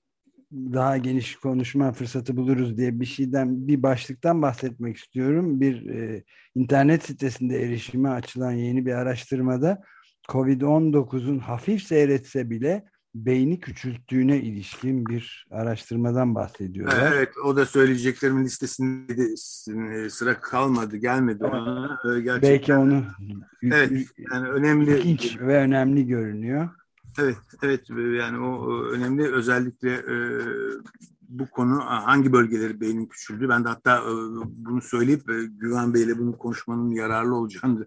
daha 0.52 0.96
geniş 0.96 1.36
konuşma 1.36 1.92
fırsatı 1.92 2.36
buluruz 2.36 2.76
diye 2.76 3.00
bir 3.00 3.06
şeyden 3.06 3.68
bir 3.68 3.82
başlıktan 3.82 4.42
bahsetmek 4.42 4.96
istiyorum. 4.96 5.60
Bir 5.60 5.86
e, 5.86 6.24
internet 6.54 7.04
sitesinde 7.04 7.62
erişime 7.62 8.08
açılan 8.08 8.52
yeni 8.52 8.86
bir 8.86 8.92
araştırmada 8.92 9.82
COVID-19'un 10.28 11.38
hafif 11.38 11.82
seyretse 11.82 12.50
bile 12.50 12.84
beyni 13.14 13.60
küçülttüğüne 13.60 14.40
ilişkin 14.40 15.06
bir 15.06 15.46
araştırmadan 15.50 16.34
bahsediyorlar. 16.34 17.12
Evet, 17.12 17.32
o 17.44 17.56
da 17.56 17.66
söyleyeceklerimin 17.66 18.44
listesinde 18.44 19.36
sıra 20.10 20.40
kalmadı, 20.40 20.96
gelmedi 20.96 21.44
ona. 21.44 22.00
Gerçekten, 22.04 22.42
Belki 22.42 22.74
onu 22.74 23.04
evet, 23.62 24.08
yani 24.32 24.48
önemli 24.48 24.98
ilginç 24.98 25.40
ve 25.40 25.58
önemli 25.58 26.06
görünüyor. 26.06 26.68
Evet, 27.18 27.36
evet 27.62 27.90
yani 27.90 28.38
o 28.38 28.82
önemli 28.84 29.32
özellikle 29.32 29.92
e, 29.92 30.16
bu 31.28 31.50
konu 31.50 31.80
hangi 31.84 32.32
bölgeleri 32.32 32.80
beynin 32.80 33.06
küçüldü. 33.06 33.48
Ben 33.48 33.64
de 33.64 33.68
hatta 33.68 33.98
e, 33.98 34.10
bunu 34.46 34.82
söyleyip 34.82 35.30
e, 35.30 35.44
Güven 35.44 35.94
Bey'le 35.94 36.18
bunu 36.18 36.38
konuşmanın 36.38 36.90
yararlı 36.90 37.34
olacağını 37.34 37.86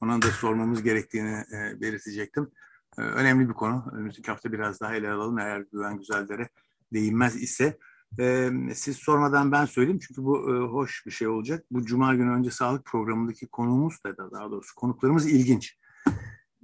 ona 0.00 0.22
da 0.22 0.26
sormamız 0.26 0.82
gerektiğini 0.82 1.44
e, 1.52 1.80
belirtecektim. 1.80 2.50
E, 2.98 3.02
önemli 3.02 3.48
bir 3.48 3.54
konu. 3.54 3.84
Önümüzdeki 3.92 4.30
hafta 4.30 4.52
biraz 4.52 4.80
daha 4.80 4.94
ele 4.94 5.10
alalım 5.10 5.38
eğer 5.38 5.64
Güven 5.72 5.98
Güzeller'e 5.98 6.48
değinmez 6.92 7.42
ise. 7.42 7.78
E, 8.18 8.50
siz 8.74 8.96
sormadan 8.96 9.52
ben 9.52 9.64
söyleyeyim 9.64 10.00
çünkü 10.08 10.24
bu 10.24 10.54
e, 10.54 10.58
hoş 10.60 11.06
bir 11.06 11.10
şey 11.10 11.28
olacak. 11.28 11.64
Bu 11.70 11.84
Cuma 11.84 12.14
günü 12.14 12.30
önce 12.30 12.50
sağlık 12.50 12.84
programındaki 12.84 13.46
konuğumuz 13.46 14.04
da 14.04 14.30
daha 14.32 14.50
doğrusu 14.50 14.74
konuklarımız 14.74 15.26
ilginç 15.26 15.76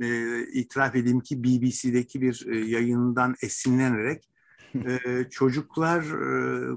e, 0.00 0.40
itiraf 0.42 0.94
edeyim 0.94 1.20
ki 1.20 1.44
BBC'deki 1.44 2.20
bir 2.20 2.46
e, 2.46 2.58
yayından 2.58 3.34
esinlenerek 3.42 4.30
e, 4.74 5.24
çocuklar 5.30 6.04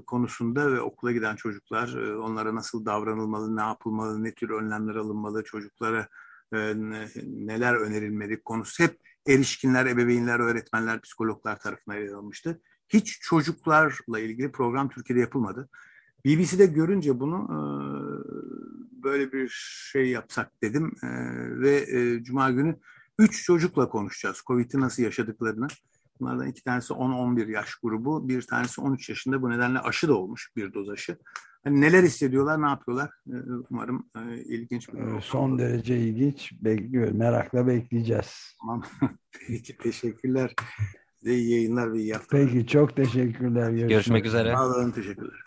konusunda 0.06 0.72
ve 0.72 0.80
okula 0.80 1.12
giden 1.12 1.36
çocuklar 1.36 1.94
onlara 2.14 2.54
nasıl 2.54 2.86
davranılmalı, 2.86 3.56
ne 3.56 3.60
yapılmalı, 3.60 4.24
ne 4.24 4.34
tür 4.34 4.50
önlemler 4.50 4.94
alınmalı, 4.94 5.44
çocuklara 5.44 6.08
neler 7.22 7.74
önerilmeli 7.74 8.42
konusu 8.42 8.84
hep 8.84 8.98
erişkinler, 9.26 9.86
ebeveynler, 9.86 10.40
öğretmenler, 10.40 11.00
psikologlar 11.00 11.58
tarafından 11.58 11.96
yer 11.96 12.12
almıştı. 12.12 12.60
Hiç 12.88 13.20
çocuklarla 13.20 14.18
ilgili 14.18 14.52
program 14.52 14.88
Türkiye'de 14.88 15.20
yapılmadı. 15.20 15.68
BBC'de 16.26 16.66
görünce 16.66 17.20
bunu 17.20 17.44
e, 17.44 17.58
böyle 19.02 19.32
bir 19.32 19.48
şey 19.92 20.10
yapsak 20.10 20.62
dedim 20.62 20.92
e, 21.02 21.08
ve 21.60 21.76
e, 21.76 22.24
Cuma 22.24 22.50
günü 22.50 22.76
Üç 23.20 23.44
çocukla 23.44 23.88
konuşacağız 23.88 24.42
Covid'i 24.46 24.80
nasıl 24.80 25.02
yaşadıklarını. 25.02 25.66
Bunlardan 26.20 26.48
iki 26.48 26.64
tanesi 26.64 26.92
10-11 26.92 27.50
yaş 27.50 27.74
grubu, 27.74 28.28
bir 28.28 28.42
tanesi 28.42 28.80
13 28.80 29.08
yaşında. 29.08 29.42
Bu 29.42 29.50
nedenle 29.50 29.78
aşı 29.78 30.08
da 30.08 30.14
olmuş, 30.14 30.50
bir 30.56 30.74
doz 30.74 30.90
aşı. 30.90 31.16
Hani 31.64 31.80
neler 31.80 32.02
hissediyorlar, 32.02 32.62
ne 32.62 32.68
yapıyorlar? 32.68 33.10
Ee, 33.28 33.34
umarım 33.70 34.06
e, 34.16 34.36
ilginç 34.44 34.88
bir 34.88 34.98
ee, 34.98 35.20
Son 35.20 35.50
olur. 35.50 35.58
derece 35.58 35.98
ilginç. 35.98 36.52
Bekliyorum. 36.60 37.16
Merakla 37.16 37.66
bekleyeceğiz. 37.66 38.56
Tamam. 38.60 38.82
Peki, 39.48 39.76
teşekkürler. 39.76 40.54
Size 41.18 41.34
iyi 41.34 41.50
yayınlar 41.50 41.92
ve 41.92 41.98
iyi 41.98 42.12
haftalar. 42.12 42.46
Peki, 42.46 42.66
çok 42.66 42.96
teşekkürler. 42.96 43.70
Görüşmek, 43.70 43.90
Görüşmek 43.90 44.26
üzere. 44.26 44.54
Sağ 44.56 44.66
olun, 44.66 44.90
teşekkürler. 44.90 45.44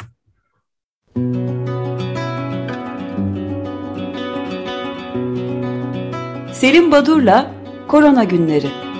Selim 6.53 6.91
Badur'la 6.91 7.55
Korona 7.87 8.23
Günleri 8.23 8.92